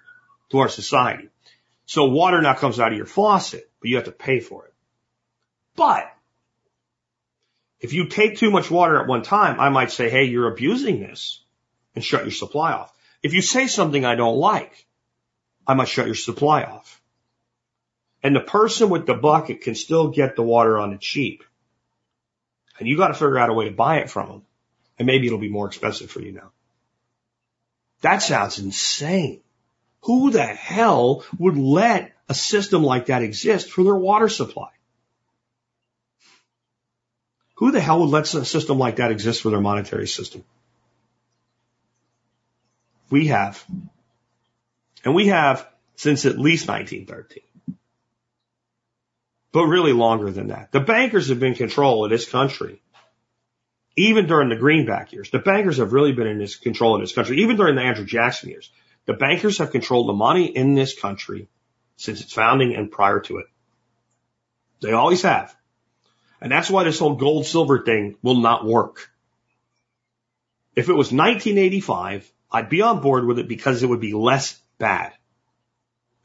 [0.52, 1.30] to our society.
[1.86, 4.74] So water now comes out of your faucet, but you have to pay for it.
[5.78, 6.14] But
[7.80, 11.00] if you take too much water at one time, I might say, Hey, you're abusing
[11.00, 11.42] this
[11.96, 12.94] and shut your supply off.
[13.22, 14.86] If you say something I don't like,
[15.66, 17.02] I might shut your supply off.
[18.22, 21.46] And the person with the bucket can still get the water on the cheap.
[22.80, 24.42] And you got to figure out a way to buy it from them.
[24.98, 26.52] And maybe it'll be more expensive for you now.
[28.02, 29.42] That sounds insane.
[30.02, 34.70] Who the hell would let a system like that exist for their water supply?
[37.56, 40.44] Who the hell would let a system like that exist for their monetary system?
[43.10, 43.64] We have.
[45.06, 47.44] And we have since at least 1913.
[49.52, 50.72] But really longer than that.
[50.72, 52.82] The bankers have been in control of this country.
[53.96, 55.30] Even during the Greenback years.
[55.30, 57.42] The bankers have really been in this control of this country.
[57.42, 58.72] Even during the Andrew Jackson years.
[59.06, 61.48] The bankers have controlled the money in this country
[61.98, 63.46] since its founding and prior to it.
[64.82, 65.56] They always have.
[66.42, 69.10] And that's why this whole gold silver thing will not work.
[70.76, 74.60] If it was 1985, I'd be on board with it because it would be less
[74.78, 75.14] bad.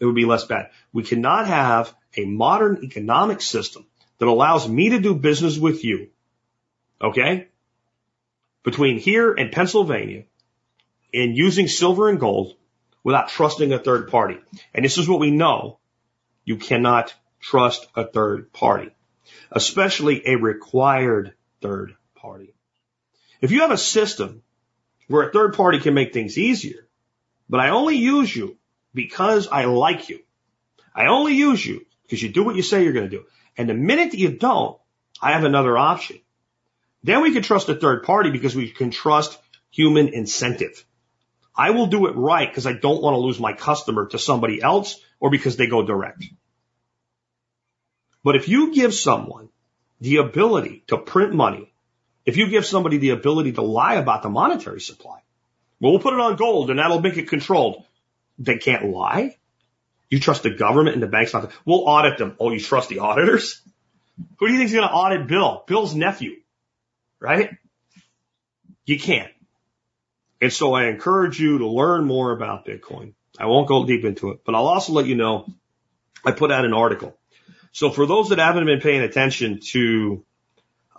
[0.00, 0.70] It would be less bad.
[0.92, 3.86] We cannot have a modern economic system
[4.18, 6.08] that allows me to do business with you.
[7.00, 7.48] Okay?
[8.70, 10.24] Between here and Pennsylvania
[11.12, 12.56] in using silver and gold
[13.02, 14.38] without trusting a third party.
[14.74, 15.78] And this is what we know.
[16.44, 18.90] You cannot trust a third party
[19.50, 22.54] especially a required third party.
[23.40, 24.42] If you have a system
[25.06, 26.86] where a third party can make things easier,
[27.48, 28.58] but I only use you
[28.94, 30.20] because I like you.
[30.94, 33.24] I only use you because you do what you say you're going to do.
[33.56, 34.78] And the minute that you don't,
[35.20, 36.18] I have another option.
[37.02, 39.38] Then we can trust a third party because we can trust
[39.70, 40.84] human incentive.
[41.54, 44.62] I will do it right because I don't want to lose my customer to somebody
[44.62, 46.24] else or because they go direct.
[48.22, 49.48] But if you give someone
[50.00, 51.72] the ability to print money,
[52.24, 55.20] if you give somebody the ability to lie about the monetary supply,
[55.80, 57.84] well, we'll put it on gold and that'll make it controlled.
[58.38, 59.36] They can't lie.
[60.10, 62.36] You trust the government and the banks not to, we'll audit them.
[62.38, 63.60] Oh, you trust the auditors?
[64.38, 65.64] Who do you think is going to audit Bill?
[65.66, 66.36] Bill's nephew,
[67.20, 67.56] right?
[68.84, 69.32] You can't.
[70.40, 73.14] And so I encourage you to learn more about Bitcoin.
[73.38, 75.46] I won't go deep into it, but I'll also let you know
[76.24, 77.16] I put out an article.
[77.72, 80.24] So for those that haven't been paying attention to,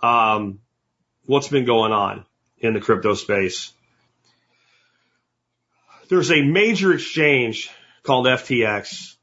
[0.02, 0.60] um,
[1.26, 2.24] what's been going on
[2.58, 3.72] in the crypto space,
[6.08, 7.70] there's a major exchange
[8.02, 9.16] called FTX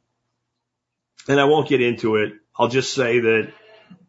[1.28, 2.34] and I won't get into it.
[2.58, 3.52] I'll just say that,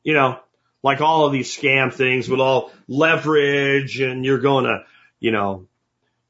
[0.03, 0.41] you know,
[0.82, 4.84] like all of these scam things with all leverage and you're going to,
[5.18, 5.66] you know,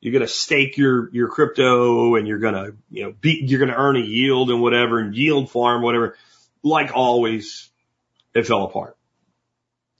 [0.01, 3.59] you're going to stake your, your crypto and you're going to, you know, be, you're
[3.59, 6.17] going to earn a yield and whatever and yield farm, whatever.
[6.63, 7.69] Like always,
[8.35, 8.97] it fell apart.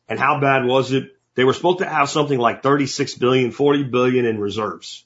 [0.09, 1.17] And how bad was it?
[1.35, 5.05] They were supposed to have something like 36 billion, 40 billion in reserves.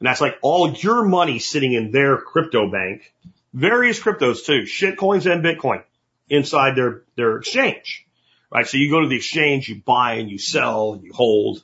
[0.00, 3.12] And that's like all your money sitting in their crypto bank,
[3.52, 5.84] various cryptos too, shit coins and Bitcoin
[6.28, 8.06] inside their, their exchange,
[8.52, 8.66] right?
[8.66, 11.62] So you go to the exchange, you buy and you sell and you hold.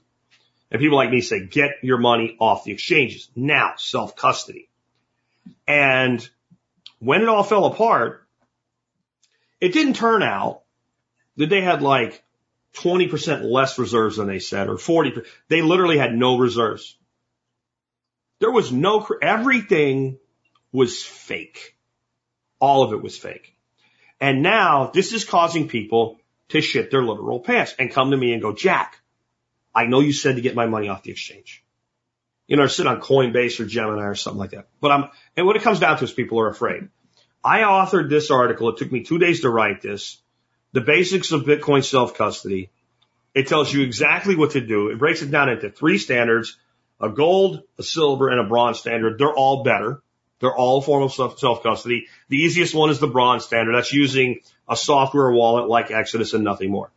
[0.70, 4.68] And people like me say, get your money off the exchanges now, self custody.
[5.66, 6.26] And
[6.98, 8.26] when it all fell apart,
[9.60, 10.62] it didn't turn out
[11.36, 12.22] that they had like
[12.76, 15.26] 20% less reserves than they said or 40%.
[15.48, 16.96] They literally had no reserves.
[18.40, 20.18] There was no, everything
[20.72, 21.76] was fake.
[22.60, 23.54] All of it was fake.
[24.20, 26.17] And now this is causing people
[26.48, 29.00] to shit their literal pants and come to me and go, Jack,
[29.74, 31.64] I know you said to get my money off the exchange.
[32.46, 34.68] You know, or sit on Coinbase or Gemini or something like that.
[34.80, 35.04] But I'm,
[35.36, 36.88] and what it comes down to is people are afraid.
[37.44, 38.70] I authored this article.
[38.70, 40.20] It took me two days to write this.
[40.72, 42.70] The basics of Bitcoin self custody.
[43.34, 44.88] It tells you exactly what to do.
[44.88, 46.56] It breaks it down into three standards,
[47.00, 49.18] a gold, a silver, and a bronze standard.
[49.18, 50.02] They're all better.
[50.40, 52.06] They're all a form of self custody.
[52.28, 53.74] The easiest one is the bronze standard.
[53.74, 56.90] That's using a software wallet like Exodus and nothing more.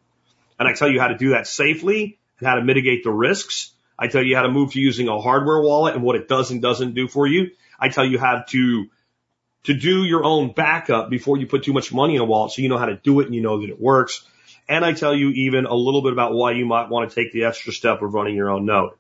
[0.60, 3.72] And I tell you how to do that safely and how to mitigate the risks.
[3.98, 6.52] I tell you how to move to using a hardware wallet and what it does
[6.52, 7.52] and doesn't do for you.
[7.80, 8.88] I tell you how to
[9.64, 12.64] to do your own backup before you put too much money in a wallet so
[12.64, 14.26] you know how to do it and you know that it works.
[14.68, 17.32] And I tell you even a little bit about why you might want to take
[17.32, 18.94] the extra step of running your own node.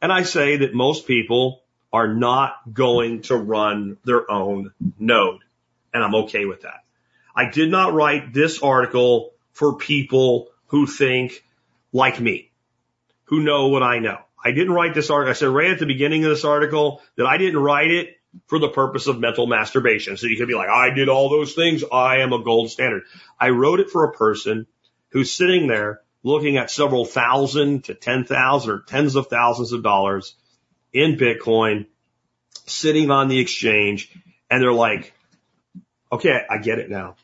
[0.00, 1.61] And I say that most people
[1.92, 5.40] are not going to run their own node.
[5.92, 6.84] And I'm okay with that.
[7.34, 11.44] I did not write this article for people who think
[11.92, 12.50] like me,
[13.24, 14.18] who know what I know.
[14.42, 15.30] I didn't write this article.
[15.30, 18.16] I said right at the beginning of this article that I didn't write it
[18.46, 20.16] for the purpose of mental masturbation.
[20.16, 21.84] So you could be like, I did all those things.
[21.92, 23.02] I am a gold standard.
[23.38, 24.66] I wrote it for a person
[25.10, 30.34] who's sitting there looking at several thousand to 10,000 or tens of thousands of dollars
[30.92, 31.86] in Bitcoin
[32.66, 34.10] sitting on the exchange.
[34.50, 35.12] And they're like,
[36.10, 37.16] okay, I get it now.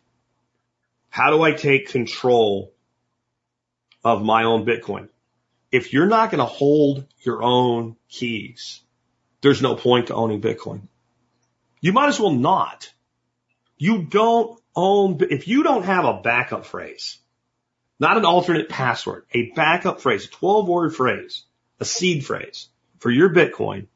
[1.11, 2.73] How do I take control
[4.05, 5.09] of my own Bitcoin?
[5.71, 8.81] If you're not going to hold your own keys,
[9.43, 10.83] there's no point to owning Bitcoin.
[11.81, 12.91] You might as well not.
[13.77, 17.19] You don't own, if you don't have a backup phrase,
[18.01, 21.45] not an alternate password, a backup phrase, a 12 word phrase,
[21.79, 22.69] a seed phrase
[22.99, 23.87] for your Bitcoin,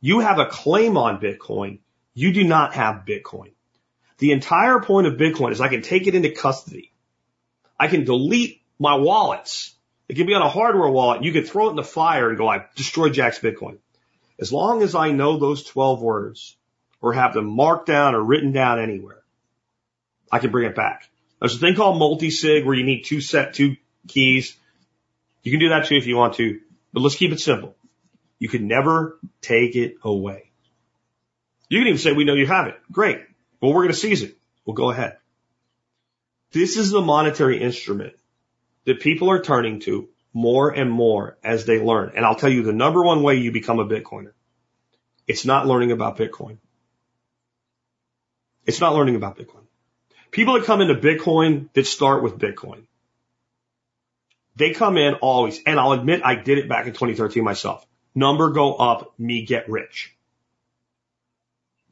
[0.00, 1.80] you have a claim on Bitcoin.
[2.14, 3.52] You do not have Bitcoin.
[4.18, 6.92] The entire point of Bitcoin is I can take it into custody.
[7.78, 9.74] I can delete my wallets.
[10.08, 11.22] It can be on a hardware wallet.
[11.22, 13.78] You can throw it in the fire and go, I destroyed Jack's Bitcoin.
[14.40, 16.56] As long as I know those 12 words
[17.00, 19.22] or have them marked down or written down anywhere,
[20.30, 21.08] I can bring it back.
[21.40, 23.76] There's a thing called multi-sig where you need two set, two
[24.08, 24.56] keys.
[25.42, 26.60] You can do that too if you want to,
[26.92, 27.76] but let's keep it simple.
[28.38, 30.50] You can never take it away.
[31.68, 32.76] You can even say, we know you have it.
[32.90, 33.20] Great.
[33.60, 34.38] Well, we're going to seize it.
[34.64, 35.18] Well, go ahead.
[36.52, 38.14] This is the monetary instrument
[38.84, 42.12] that people are turning to more and more as they learn.
[42.14, 44.32] And I'll tell you the number one way you become a Bitcoiner.
[45.26, 46.58] It's not learning about Bitcoin.
[48.64, 49.64] It's not learning about Bitcoin.
[50.30, 52.84] People that come into Bitcoin that start with Bitcoin,
[54.56, 57.86] they come in always, and I'll admit I did it back in 2013 myself.
[58.18, 60.12] Number go up, me get rich.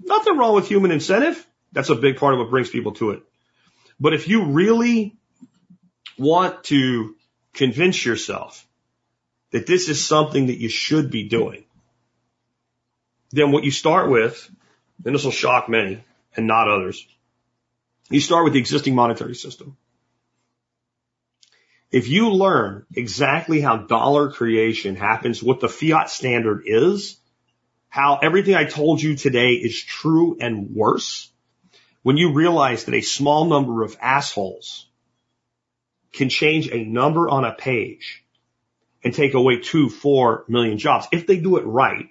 [0.00, 1.46] Nothing wrong with human incentive.
[1.70, 3.22] That's a big part of what brings people to it.
[4.00, 5.14] But if you really
[6.18, 7.14] want to
[7.54, 8.66] convince yourself
[9.52, 11.62] that this is something that you should be doing,
[13.30, 14.50] then what you start with,
[15.04, 16.02] and this will shock many
[16.36, 17.06] and not others,
[18.10, 19.76] you start with the existing monetary system.
[21.90, 27.18] If you learn exactly how dollar creation happens, what the fiat standard is,
[27.88, 31.30] how everything I told you today is true and worse,
[32.02, 34.86] when you realize that a small number of assholes
[36.12, 38.24] can change a number on a page
[39.04, 42.08] and take away two, four million jobs if they do it right.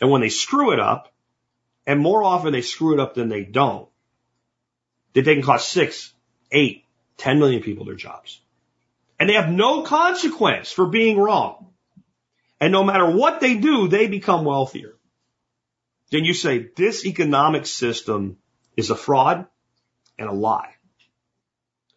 [0.00, 1.12] And when they screw it up,
[1.86, 3.88] and more often they screw it up than they don't,
[5.14, 6.12] that they can cost six,
[6.50, 6.84] eight,
[7.16, 8.40] ten million people their jobs.
[9.18, 11.72] And they have no consequence for being wrong.
[12.60, 14.94] And no matter what they do, they become wealthier.
[16.10, 18.38] Then you say this economic system
[18.76, 19.46] is a fraud
[20.18, 20.74] and a lie.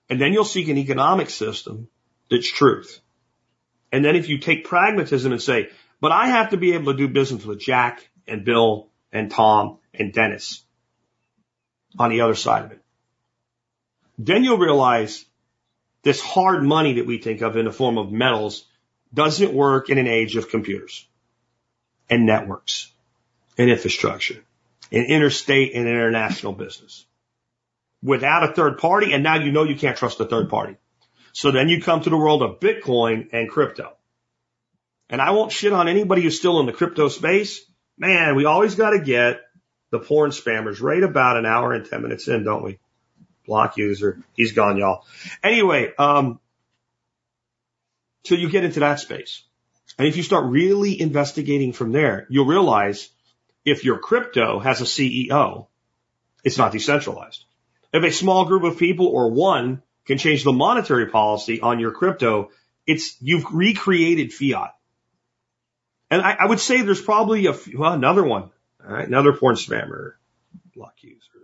[0.10, 1.88] And then you'll seek an economic system
[2.30, 3.00] that's truth.
[3.92, 5.70] And then if you take pragmatism and say,
[6.02, 9.80] but I have to be able to do business with Jack and Bill and Tom
[9.94, 10.64] and Dennis
[11.98, 12.82] on the other side of it.
[14.18, 15.26] Then you'll realize
[16.04, 18.66] this hard money that we think of in the form of metals
[19.14, 21.06] doesn't work in an age of computers
[22.10, 22.92] and networks
[23.58, 24.42] and infrastructure
[24.92, 27.06] and interstate and international business
[28.02, 29.14] without a third party.
[29.14, 30.78] And now you know you can't trust a third party.
[31.34, 33.94] So then you come to the world of Bitcoin and crypto.
[35.10, 37.62] And I won't shit on anybody who's still in the crypto space.
[37.98, 39.42] Man, we always got to get
[39.92, 42.80] the porn spammers right about an hour and 10 minutes in, don't we?
[43.50, 44.20] Block user.
[44.34, 45.06] He's gone, y'all.
[45.44, 46.40] Anyway, um,
[48.24, 49.42] so you get into that space.
[49.98, 53.10] And if you start really investigating from there, you'll realize
[53.66, 55.66] if your crypto has a CEO,
[56.44, 57.44] it's not decentralized.
[57.92, 61.92] If a small group of people or one can change the monetary policy on your
[61.92, 62.52] crypto,
[62.86, 64.76] it's, you've recreated fiat.
[66.12, 68.52] And I, I would say there's probably a, well, another one.
[68.86, 69.08] All right.
[69.08, 70.14] Another porn spammer.
[70.76, 71.39] Block user.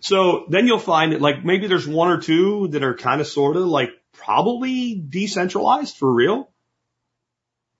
[0.00, 3.26] So then you'll find that like maybe there's one or two that are kind of
[3.26, 6.50] sort of like probably decentralized for real.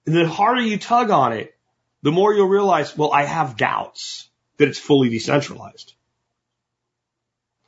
[0.07, 1.55] And the harder you tug on it,
[2.03, 4.29] the more you'll realize, well, I have doubts
[4.59, 5.95] that it's fully decentralized.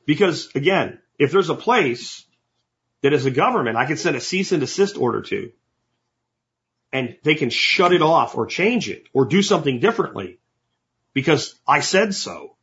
[0.07, 2.25] Because again, if there's a place
[3.03, 5.53] that is a government, I can send a cease and desist order to
[6.93, 10.39] and they can shut it off or change it or do something differently
[11.13, 12.57] because I said so.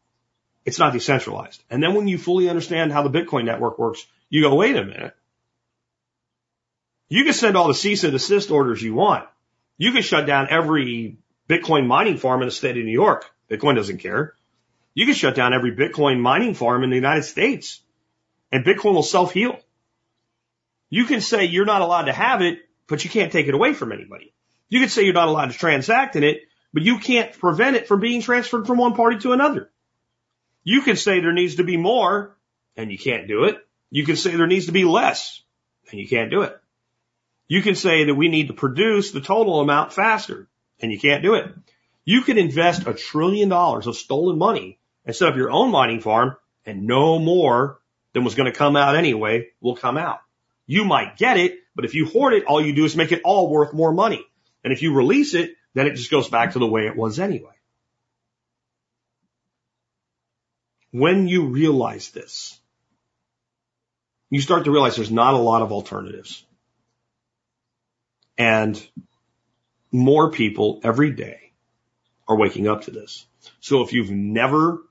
[0.65, 1.63] It's not decentralized.
[1.69, 4.83] And then when you fully understand how the Bitcoin network works, you go, wait a
[4.83, 5.15] minute.
[7.07, 9.27] You can send all the cease and desist orders you want.
[9.77, 11.17] You can shut down every
[11.47, 13.29] Bitcoin mining farm in the state of New York.
[13.49, 14.33] Bitcoin doesn't care.
[14.95, 17.81] You can shut down every Bitcoin mining farm in the United States
[18.51, 19.59] and Bitcoin will self heal.
[20.89, 23.73] You can say you're not allowed to have it, but you can't take it away
[23.73, 24.33] from anybody.
[24.69, 26.41] You can say you're not allowed to transact in it,
[26.73, 29.69] but you can't prevent it from being transferred from one party to another.
[30.65, 32.35] You can say there needs to be more
[32.75, 33.57] and you can't do it.
[33.91, 35.41] You can say there needs to be less
[35.91, 36.59] and you can't do it.
[37.47, 40.47] You can say that we need to produce the total amount faster
[40.81, 41.53] and you can't do it.
[42.03, 46.01] You can invest a trillion dollars of stolen money and set up your own mining
[46.01, 46.35] farm
[46.65, 47.79] and no more
[48.13, 50.19] than was going to come out anyway will come out.
[50.65, 53.21] You might get it, but if you hoard it, all you do is make it
[53.23, 54.25] all worth more money.
[54.63, 57.19] And if you release it, then it just goes back to the way it was
[57.19, 57.54] anyway.
[60.95, 62.57] When you realize this,
[64.29, 66.45] you start to realize there's not a lot of alternatives.
[68.37, 68.81] And
[69.91, 71.51] more people every day
[72.29, 73.25] are waking up to this.
[73.59, 74.83] So if you've never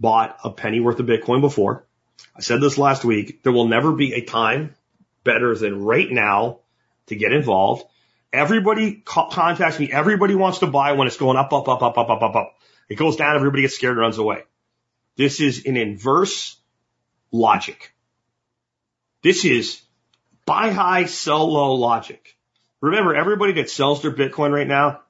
[0.00, 1.86] bought a penny worth of Bitcoin before,
[2.34, 4.74] I said this last week, there will never be a time
[5.22, 6.62] better than right now
[7.06, 7.84] to get involved.
[8.32, 9.92] Everybody co- contacts me.
[9.92, 12.54] Everybody wants to buy when it's going up, up, up, up, up, up, up, up.
[12.88, 13.36] It goes down.
[13.36, 14.42] Everybody gets scared and runs away.
[15.16, 16.56] This is an inverse
[17.30, 17.92] logic.
[19.22, 19.80] This is
[20.44, 22.36] buy high, sell low logic.
[22.80, 25.00] Remember, everybody that sells their Bitcoin right now,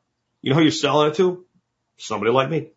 [0.42, 1.44] you know who you're selling it to?
[1.96, 2.70] Somebody like me.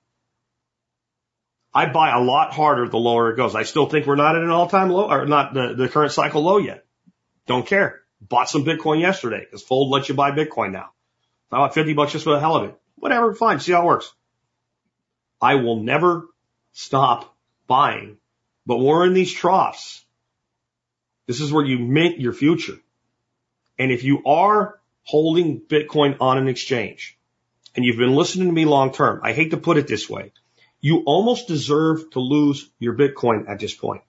[1.73, 3.53] I buy a lot harder the lower it goes.
[3.53, 6.11] I still think we're not at an all time low or not the, the current
[6.11, 6.85] cycle low yet.
[7.45, 8.01] Don't care.
[8.19, 10.89] Bought some Bitcoin yesterday because Fold lets you buy Bitcoin now.
[11.51, 12.75] I bought 50 bucks just for the hell of it.
[12.95, 13.59] Whatever, fine.
[13.59, 14.11] See how it works.
[15.39, 16.25] I will never
[16.77, 17.35] stop
[17.65, 18.17] buying,
[18.67, 20.05] but we're in these troughs.
[21.25, 22.77] This is where you mint your future.
[23.79, 27.17] And if you are holding Bitcoin on an exchange
[27.75, 30.33] and you've been listening to me long term, I hate to put it this way.
[30.79, 34.03] You almost deserve to lose your Bitcoin at this point.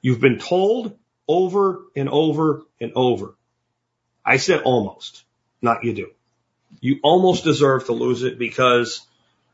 [0.00, 0.96] You've been told
[1.26, 3.34] over and over and over.
[4.24, 5.24] I said almost,
[5.60, 6.10] not you do.
[6.80, 9.04] You almost deserve to lose it because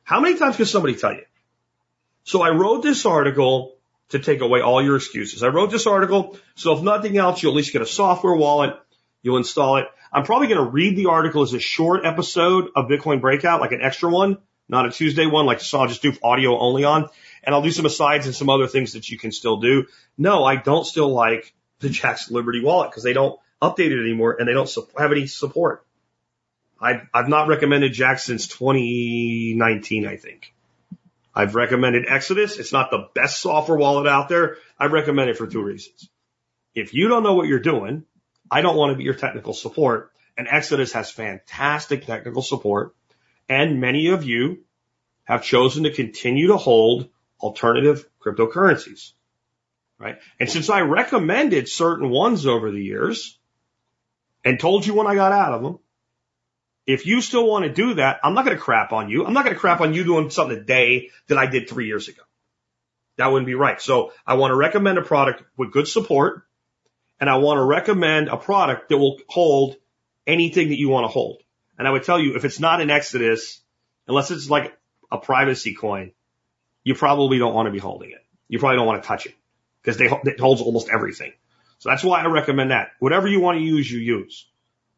[0.05, 1.25] how many times can somebody tell you?
[2.25, 3.77] So I wrote this article
[4.11, 5.43] to take away all your excuses.
[5.43, 8.75] I wrote this article so if nothing else, you'll at least get a software wallet.
[9.23, 9.87] You'll install it.
[10.13, 13.73] I'm probably going to read the article as a short episode of Bitcoin Breakout, like
[13.73, 14.39] an extra one,
[14.69, 17.09] not a Tuesday one, like so I'll just do audio only on.
[17.43, 19.87] And I'll do some asides and some other things that you can still do.
[20.19, 24.37] No, I don't still like the Jaxx Liberty wallet because they don't update it anymore
[24.39, 25.85] and they don't have any support.
[26.81, 30.55] I've, I've not recommended Jack since 2019, I think.
[31.35, 32.59] I've recommended Exodus.
[32.59, 34.57] It's not the best software wallet out there.
[34.79, 36.09] I recommend it for two reasons.
[36.75, 38.05] If you don't know what you're doing,
[38.51, 40.13] I don't want to be your technical support.
[40.37, 42.95] And Exodus has fantastic technical support.
[43.49, 44.65] And many of you
[45.25, 47.09] have chosen to continue to hold
[47.41, 49.13] alternative cryptocurrencies,
[49.99, 50.19] right?
[50.39, 53.39] And since I recommended certain ones over the years
[54.45, 55.79] and told you when I got out of them,
[56.93, 59.25] if you still want to do that, I'm not going to crap on you.
[59.25, 62.09] I'm not going to crap on you doing something today that I did three years
[62.09, 62.23] ago.
[63.17, 63.81] That wouldn't be right.
[63.81, 66.47] So I want to recommend a product with good support
[67.21, 69.77] and I want to recommend a product that will hold
[70.27, 71.43] anything that you want to hold.
[71.79, 73.61] And I would tell you if it's not an Exodus,
[74.09, 74.77] unless it's like
[75.13, 76.13] a privacy coin,
[76.83, 78.25] you probably don't want to be holding it.
[78.49, 79.35] You probably don't want to touch it
[79.83, 81.33] because they, it holds almost everything.
[81.79, 82.93] So that's why I recommend that.
[83.01, 84.47] Whatever you want to use, you use,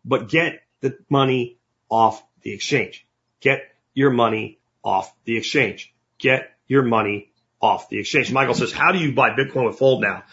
[0.04, 1.58] but get the money
[1.92, 3.06] off the exchange.
[3.40, 3.60] Get
[3.92, 5.94] your money off the exchange.
[6.18, 8.32] Get your money off the exchange.
[8.32, 10.24] Michael says, how do you buy Bitcoin with Fold now?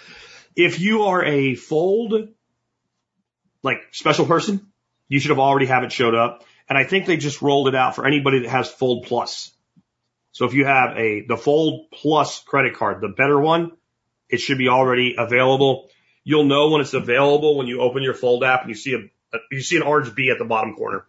[0.55, 2.29] If you are a Fold,
[3.61, 4.71] like special person,
[5.09, 6.45] you should have already have it showed up.
[6.69, 9.51] And I think they just rolled it out for anybody that has Fold Plus.
[10.31, 13.73] So if you have a, the Fold Plus credit card, the better one,
[14.29, 15.89] it should be already available.
[16.23, 19.37] You'll know when it's available when you open your Fold app and you see a,
[19.51, 21.05] you see an orange B at the bottom corner.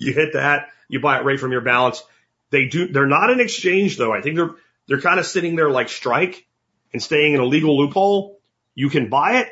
[0.00, 2.02] You hit that, you buy it right from your balance.
[2.50, 4.12] They do, they're not an exchange though.
[4.12, 4.54] I think they're,
[4.88, 6.46] they're kind of sitting there like strike
[6.92, 8.40] and staying in a legal loophole.
[8.74, 9.48] You can buy it,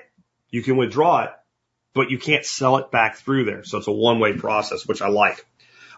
[0.51, 1.31] you can withdraw it,
[1.95, 3.63] but you can't sell it back through there.
[3.63, 5.45] So it's a one way process, which I like.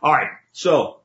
[0.02, 0.30] All right.
[0.52, 1.00] So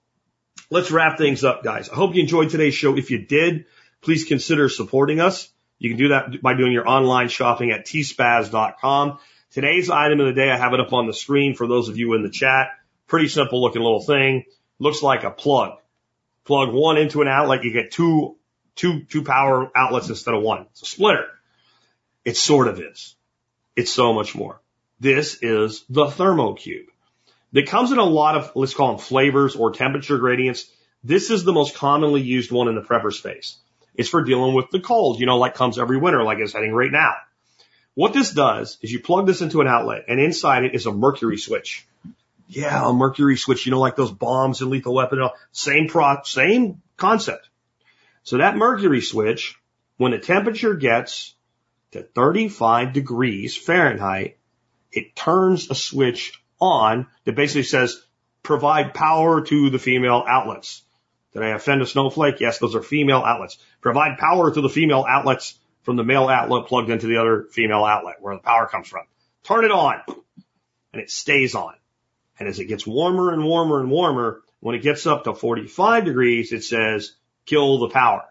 [0.71, 1.89] let's wrap things up, guys.
[1.89, 2.97] I hope you enjoyed today's show.
[2.97, 3.65] If you did,
[4.01, 5.49] please consider supporting us.
[5.77, 9.19] You can do that by doing your online shopping at tspaz.com.
[9.51, 11.97] Today's item of the day, I have it up on the screen for those of
[11.97, 12.69] you in the chat.
[13.07, 14.45] Pretty simple looking little thing.
[14.79, 15.77] Looks like a plug.
[16.43, 18.37] Plug one into an outlet, you get two,
[18.75, 20.67] two, two power outlets instead of one.
[20.71, 21.25] It's a splitter.
[22.23, 23.15] It sort of is.
[23.75, 24.61] It's so much more.
[24.99, 26.87] This is the thermocube.
[27.51, 30.69] That comes in a lot of, let's call them flavors or temperature gradients.
[31.03, 33.57] This is the most commonly used one in the prepper space.
[33.93, 36.73] It's for dealing with the cold, you know, like comes every winter, like it's heading
[36.73, 37.13] right now.
[37.93, 40.91] What this does is you plug this into an outlet and inside it is a
[40.91, 41.87] mercury switch.
[42.47, 46.81] Yeah, a mercury switch, you know, like those bombs and lethal weapon, same pro, same
[46.97, 47.49] concept.
[48.23, 49.55] So that mercury switch,
[49.97, 51.33] when the temperature gets
[51.91, 54.37] to 35 degrees Fahrenheit,
[54.91, 58.01] it turns a switch on that basically says
[58.43, 60.83] provide power to the female outlets.
[61.33, 62.39] Did I offend a snowflake?
[62.39, 63.57] Yes, those are female outlets.
[63.81, 67.83] Provide power to the female outlets from the male outlet plugged into the other female
[67.83, 69.05] outlet where the power comes from.
[69.43, 70.01] Turn it on
[70.93, 71.75] and it stays on.
[72.39, 76.05] And as it gets warmer and warmer and warmer, when it gets up to 45
[76.05, 78.23] degrees, it says kill the power.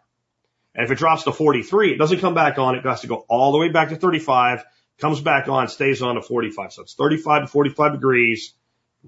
[0.75, 2.75] And if it drops to 43, it doesn't come back on.
[2.75, 4.65] It has to go all the way back to 35,
[4.99, 6.73] comes back on, stays on to 45.
[6.73, 8.53] So it's 35 to 45 degrees.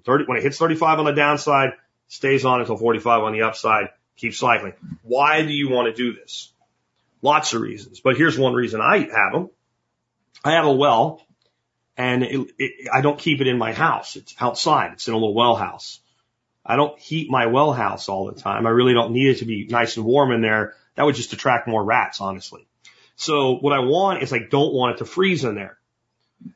[0.04, 1.70] 30, when it hits 35 on the downside,
[2.08, 4.74] stays on until 45 on the upside, keeps cycling.
[5.02, 6.52] Why do you want to do this?
[7.22, 9.50] Lots of reasons, but here's one reason I have them.
[10.44, 11.25] I have a well
[11.96, 14.16] and it, it, I don't keep it in my house.
[14.16, 14.92] It's outside.
[14.92, 16.00] It's in a little well house.
[16.64, 18.66] I don't heat my well house all the time.
[18.66, 20.74] I really don't need it to be nice and warm in there.
[20.96, 22.66] That would just attract more rats, honestly.
[23.16, 25.78] So what I want is I don't want it to freeze in there.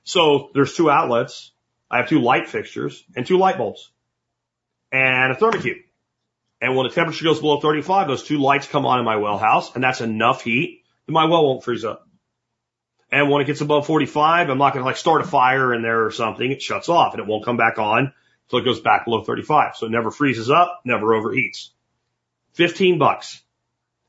[0.05, 1.53] So there's two outlets.
[1.91, 3.91] I have two light fixtures and two light bulbs
[4.93, 5.83] and a thermocube.
[6.61, 9.39] And when the temperature goes below 35, those two lights come on in my well
[9.39, 12.07] house and that's enough heat that my well won't freeze up.
[13.13, 15.83] And when it gets above 45, I'm not going to like start a fire in
[15.83, 16.51] there or something.
[16.51, 18.13] It shuts off and it won't come back on
[18.45, 19.77] until it goes back below 35.
[19.77, 21.71] So it never freezes up, never overheats.
[22.53, 23.43] 15 bucks.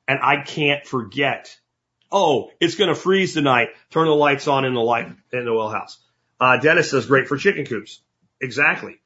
[0.07, 1.57] And I can't forget.
[2.11, 3.69] Oh, it's going to freeze tonight.
[3.89, 5.97] Turn the lights on in the light in the well house.
[6.39, 8.01] Uh, Dennis says great for chicken coops.
[8.41, 8.99] Exactly.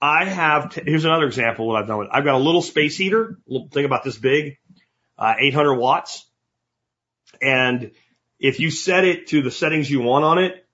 [0.00, 2.96] I have, t- here's another example what I've done with, I've got a little space
[2.96, 4.58] heater, little thing about this big,
[5.18, 6.26] uh, 800 watts.
[7.40, 7.92] And
[8.38, 10.66] if you set it to the settings you want on it,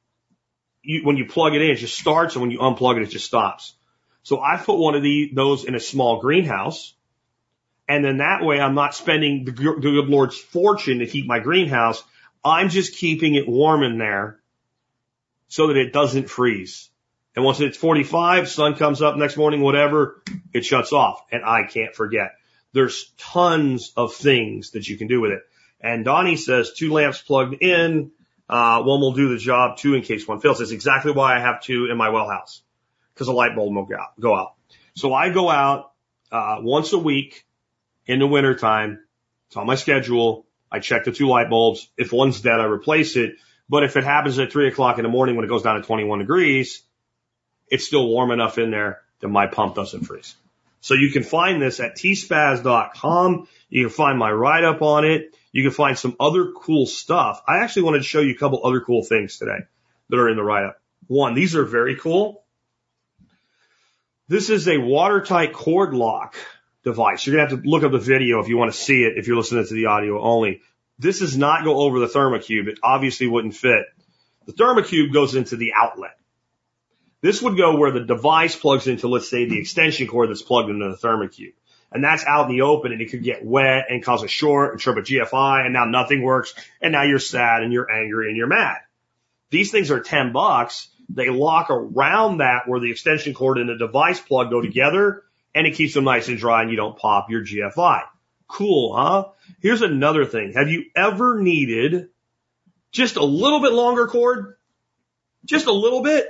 [0.82, 3.10] you, when you plug it in, it just starts, and when you unplug it, it
[3.10, 3.74] just stops.
[4.22, 6.94] So I put one of the, those in a small greenhouse,
[7.88, 11.40] and then that way I'm not spending the, the good Lord's fortune to heat my
[11.40, 12.02] greenhouse.
[12.44, 14.40] I'm just keeping it warm in there
[15.48, 16.88] so that it doesn't freeze.
[17.34, 20.22] And once it's 45, sun comes up next morning, whatever,
[20.52, 21.24] it shuts off.
[21.30, 22.32] And I can't forget.
[22.72, 25.42] There's tons of things that you can do with it.
[25.82, 28.12] And Donnie says two lamps plugged in.
[28.48, 30.58] Uh, one will do the job, two in case one fails.
[30.58, 32.62] That's exactly why I have two in my well house
[33.14, 34.20] because a light bulb will go out.
[34.20, 34.54] Go out.
[34.94, 35.92] So I go out,
[36.30, 37.46] uh, once a week
[38.06, 39.00] in the wintertime.
[39.48, 40.46] It's on my schedule.
[40.70, 41.88] I check the two light bulbs.
[41.96, 43.36] If one's dead, I replace it.
[43.68, 45.82] But if it happens at three o'clock in the morning when it goes down to
[45.82, 46.82] 21 degrees,
[47.68, 50.34] it's still warm enough in there that my pump doesn't freeze.
[50.80, 53.48] So you can find this at tspaz.com.
[53.68, 55.36] You can find my write up on it.
[55.52, 57.42] You can find some other cool stuff.
[57.46, 59.58] I actually wanted to show you a couple other cool things today
[60.08, 60.80] that are in the write up.
[61.06, 62.42] One, these are very cool.
[64.28, 66.36] This is a watertight cord lock
[66.84, 67.26] device.
[67.26, 69.18] You're going to have to look up the video if you want to see it,
[69.18, 70.62] if you're listening to the audio only.
[70.98, 72.68] This does not go over the thermocube.
[72.68, 73.84] It obviously wouldn't fit.
[74.46, 76.16] The thermocube goes into the outlet.
[77.20, 80.70] This would go where the device plugs into, let's say, the extension cord that's plugged
[80.70, 81.52] into the thermocube.
[81.94, 84.72] And that's out in the open and it could get wet and cause a short
[84.72, 88.28] and trip a GFI and now nothing works and now you're sad and you're angry
[88.28, 88.78] and you're mad.
[89.50, 90.88] These things are 10 bucks.
[91.08, 95.22] They lock around that where the extension cord and the device plug go together
[95.54, 98.02] and it keeps them nice and dry and you don't pop your GFI.
[98.48, 99.28] Cool, huh?
[99.60, 100.52] Here's another thing.
[100.54, 102.08] Have you ever needed
[102.90, 104.56] just a little bit longer cord?
[105.44, 106.26] Just a little bit?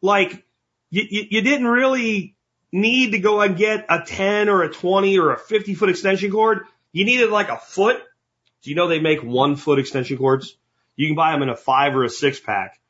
[0.00, 0.44] Like,
[0.90, 2.36] you, you, you didn't really
[2.72, 6.30] need to go and get a 10 or a 20 or a 50 foot extension
[6.30, 6.66] cord.
[6.92, 7.96] You needed like a foot.
[8.62, 10.56] Do you know they make one foot extension cords?
[10.96, 12.80] You can buy them in a five or a six pack.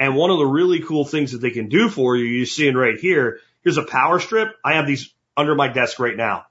[0.00, 2.74] And one of the really cool things that they can do for you, you're seeing
[2.74, 4.56] right here, here's a power strip.
[4.64, 6.46] I have these under my desk right now.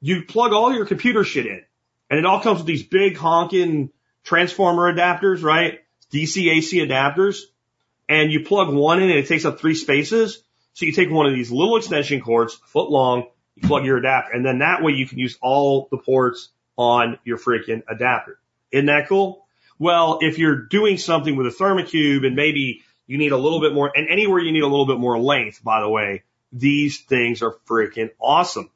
[0.00, 1.62] You plug all your computer shit in
[2.10, 3.90] and it all comes with these big honking
[4.24, 5.80] transformer adapters, right?
[6.12, 7.40] DC AC adapters
[8.08, 10.42] and you plug one in and it takes up three spaces.
[10.76, 14.34] So you take one of these little extension cords, foot long, you plug your adapter,
[14.34, 18.38] and then that way you can use all the ports on your freaking adapter.
[18.70, 19.46] Isn't that cool?
[19.78, 23.72] Well, if you're doing something with a thermocube and maybe you need a little bit
[23.72, 27.40] more, and anywhere you need a little bit more length, by the way, these things
[27.40, 28.68] are freaking awesome.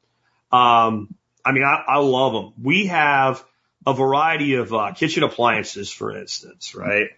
[0.51, 1.13] Um,
[1.45, 2.53] I mean, I, I love them.
[2.63, 3.43] We have
[3.85, 7.09] a variety of uh, kitchen appliances, for instance, right?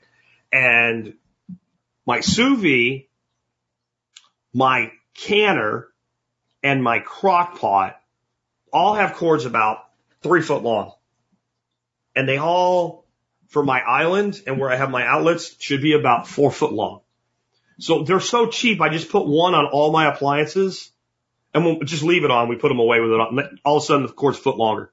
[0.52, 1.14] And
[2.06, 3.06] my sous vide,
[4.54, 5.88] my canner,
[6.64, 8.00] and my crock pot
[8.72, 9.86] all have cords about
[10.22, 10.94] three foot long.
[12.16, 13.06] And they all,
[13.50, 17.02] for my island and where I have my outlets, should be about four foot long.
[17.80, 18.82] So they're so cheap.
[18.82, 20.92] I just put one on all my appliances
[21.54, 22.48] and we'll just leave it on.
[22.48, 23.60] We put them away with it on.
[23.66, 24.92] All of a sudden the cord's foot longer.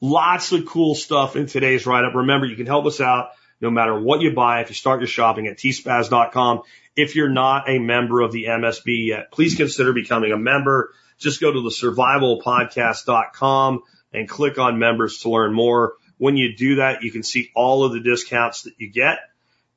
[0.00, 2.14] Lots of cool stuff in today's write up.
[2.14, 3.30] Remember, you can help us out
[3.60, 4.60] no matter what you buy.
[4.60, 6.62] If you start your shopping at tspaz.com,
[6.96, 10.94] if you're not a member of the MSB yet, please consider becoming a member.
[11.18, 13.82] Just go to the survivalpodcast.com
[14.12, 15.94] and click on members to learn more.
[16.18, 19.18] When you do that, you can see all of the discounts that you get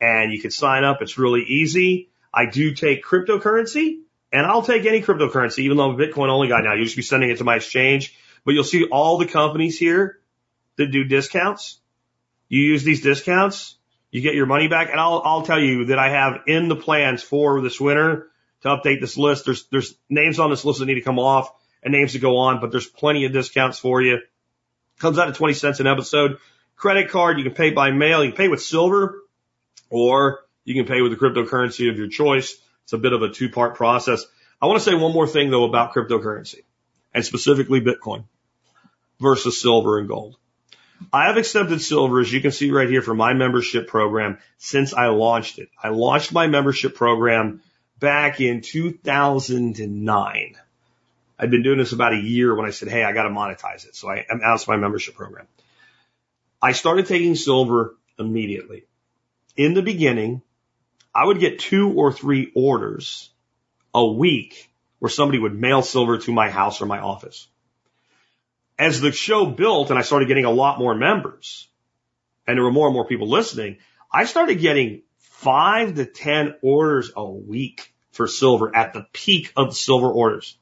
[0.02, 1.02] and you can sign up.
[1.02, 2.10] It's really easy.
[2.34, 4.00] I do take cryptocurrency
[4.32, 6.74] and I'll take any cryptocurrency, even though I'm a Bitcoin only guy now.
[6.74, 8.14] You just be sending it to my exchange,
[8.44, 10.20] but you'll see all the companies here
[10.78, 11.80] that do discounts.
[12.50, 13.78] You use these discounts,
[14.16, 14.92] you get your money back.
[14.92, 18.30] And I'll, I'll tell you that I have in the plans for this winter
[18.62, 19.44] to update this list.
[19.44, 21.52] There's, there's names on this list that need to come off
[21.84, 24.20] and names to go on, but there's plenty of discounts for you.
[25.00, 26.38] Comes out at 20 cents an episode.
[26.78, 28.24] Credit card, you can pay by mail.
[28.24, 29.22] You can pay with silver
[29.90, 32.58] or you can pay with the cryptocurrency of your choice.
[32.84, 34.26] It's a bit of a two part process.
[34.62, 36.62] I want to say one more thing though about cryptocurrency
[37.14, 38.24] and specifically Bitcoin
[39.20, 40.38] versus silver and gold.
[41.12, 44.94] I have accepted silver, as you can see right here, for my membership program since
[44.94, 45.70] I launched it.
[45.82, 47.62] I launched my membership program
[48.00, 50.56] back in 2009.
[51.38, 53.86] I'd been doing this about a year when I said, Hey, I got to monetize
[53.86, 53.96] it.
[53.96, 55.48] So I announced my membership program.
[56.62, 58.86] I started taking silver immediately.
[59.58, 60.42] In the beginning,
[61.14, 63.30] I would get two or three orders
[63.94, 64.70] a week
[65.00, 67.48] where somebody would mail silver to my house or my office
[68.78, 71.68] as the show built and I started getting a lot more members
[72.48, 73.78] and there were more and more people listening,
[74.12, 79.76] I started getting five to 10 orders a week for silver at the peak of
[79.76, 80.58] silver orders.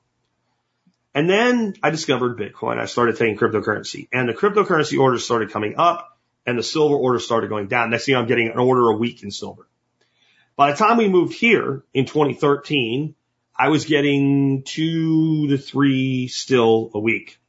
[1.15, 2.80] And then I discovered Bitcoin.
[2.80, 7.26] I started taking cryptocurrency and the cryptocurrency orders started coming up and the silver orders
[7.26, 7.90] started going down.
[7.90, 9.68] Next thing I'm getting an order a week in silver.
[10.56, 13.15] By the time we moved here in 2013,
[13.56, 17.40] I was getting two to three still a week.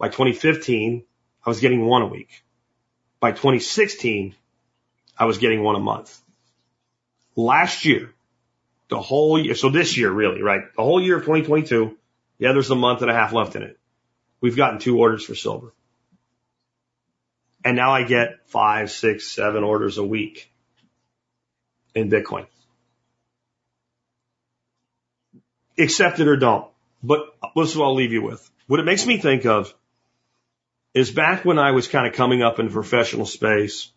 [0.00, 1.04] By 2015,
[1.44, 2.42] I was getting one a week.
[3.20, 4.34] By 2016,
[5.16, 6.18] I was getting one a month.
[7.36, 8.10] Last year,
[8.88, 10.62] the whole year, so this year really, right?
[10.74, 11.94] The whole year of 2022,
[12.38, 13.78] yeah, there's a month and a half left in it.
[14.40, 15.74] We've gotten two orders for silver.
[17.62, 20.50] And now I get five, six, seven orders a week
[21.94, 22.46] in Bitcoin.
[25.78, 26.66] Accept it or don't.
[27.02, 28.50] But this is what I'll leave you with.
[28.66, 29.74] What it makes me think of
[30.94, 33.90] is back when I was kind of coming up in the professional space.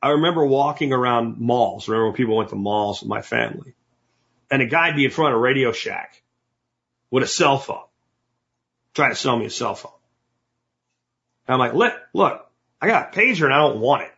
[0.00, 1.88] I remember walking around malls.
[1.88, 3.74] Remember when people went to malls with my family
[4.50, 6.22] and a guy'd be in front of Radio Shack
[7.10, 7.84] with a cell phone
[8.94, 9.92] trying to sell me a cell phone.
[11.46, 12.46] And I'm like, look, look,
[12.80, 14.12] I got a pager and I don't want it.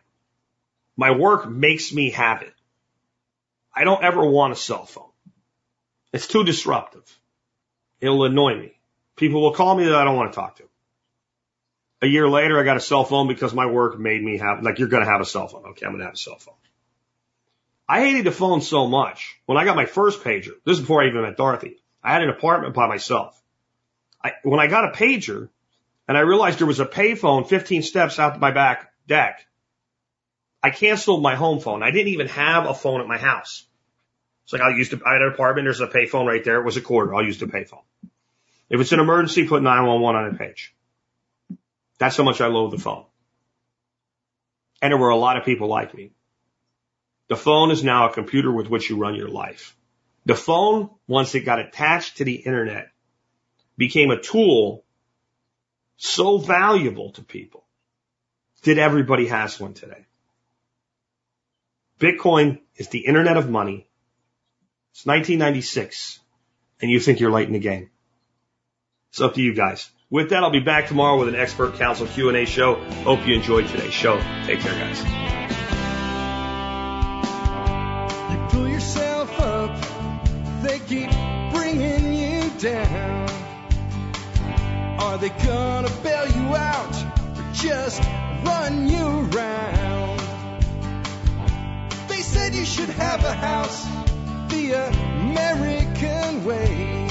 [0.97, 2.53] My work makes me have it.
[3.73, 5.05] I don't ever want a cell phone.
[6.13, 7.19] It's too disruptive.
[8.01, 8.77] It'll annoy me.
[9.15, 10.63] People will call me that I don't want to talk to.
[12.01, 14.79] A year later, I got a cell phone because my work made me have, like,
[14.79, 15.65] you're going to have a cell phone.
[15.67, 16.55] Okay, I'm going to have a cell phone.
[17.87, 19.37] I hated the phone so much.
[19.45, 22.23] When I got my first pager, this is before I even met Dorothy, I had
[22.23, 23.39] an apartment by myself.
[24.23, 25.49] I, when I got a pager
[26.07, 29.45] and I realized there was a payphone 15 steps out my back deck,
[30.63, 31.83] I canceled my home phone.
[31.83, 33.65] I didn't even have a phone at my house.
[34.45, 35.65] It's like I used to, I had an apartment.
[35.65, 36.59] There's a payphone right there.
[36.59, 37.13] It was a quarter.
[37.13, 37.83] I'll use the payphone.
[38.69, 40.73] If it's an emergency, put 911 on a page.
[42.01, 43.05] That's how much I loathe the phone.
[44.81, 46.13] And there were a lot of people like me.
[47.27, 49.75] The phone is now a computer with which you run your life.
[50.25, 52.89] The phone, once it got attached to the internet,
[53.77, 54.83] became a tool
[55.95, 57.65] so valuable to people
[58.63, 60.07] that everybody has one today.
[61.99, 63.87] Bitcoin is the internet of money.
[64.93, 66.19] It's 1996
[66.81, 67.91] and you think you're late in the game.
[69.11, 69.91] It's up to you guys.
[70.11, 72.75] With that, I'll be back tomorrow with an expert council Q&A show.
[73.05, 74.17] Hope you enjoyed today's show.
[74.45, 74.99] Take care, guys.
[78.29, 79.73] You pull yourself up,
[80.63, 81.09] they keep
[81.53, 83.29] bringing you down.
[84.99, 86.93] Are they gonna bail you out
[87.37, 88.03] or just
[88.43, 90.19] run you around?
[92.09, 93.85] They said you should have a house
[94.49, 97.10] the American way.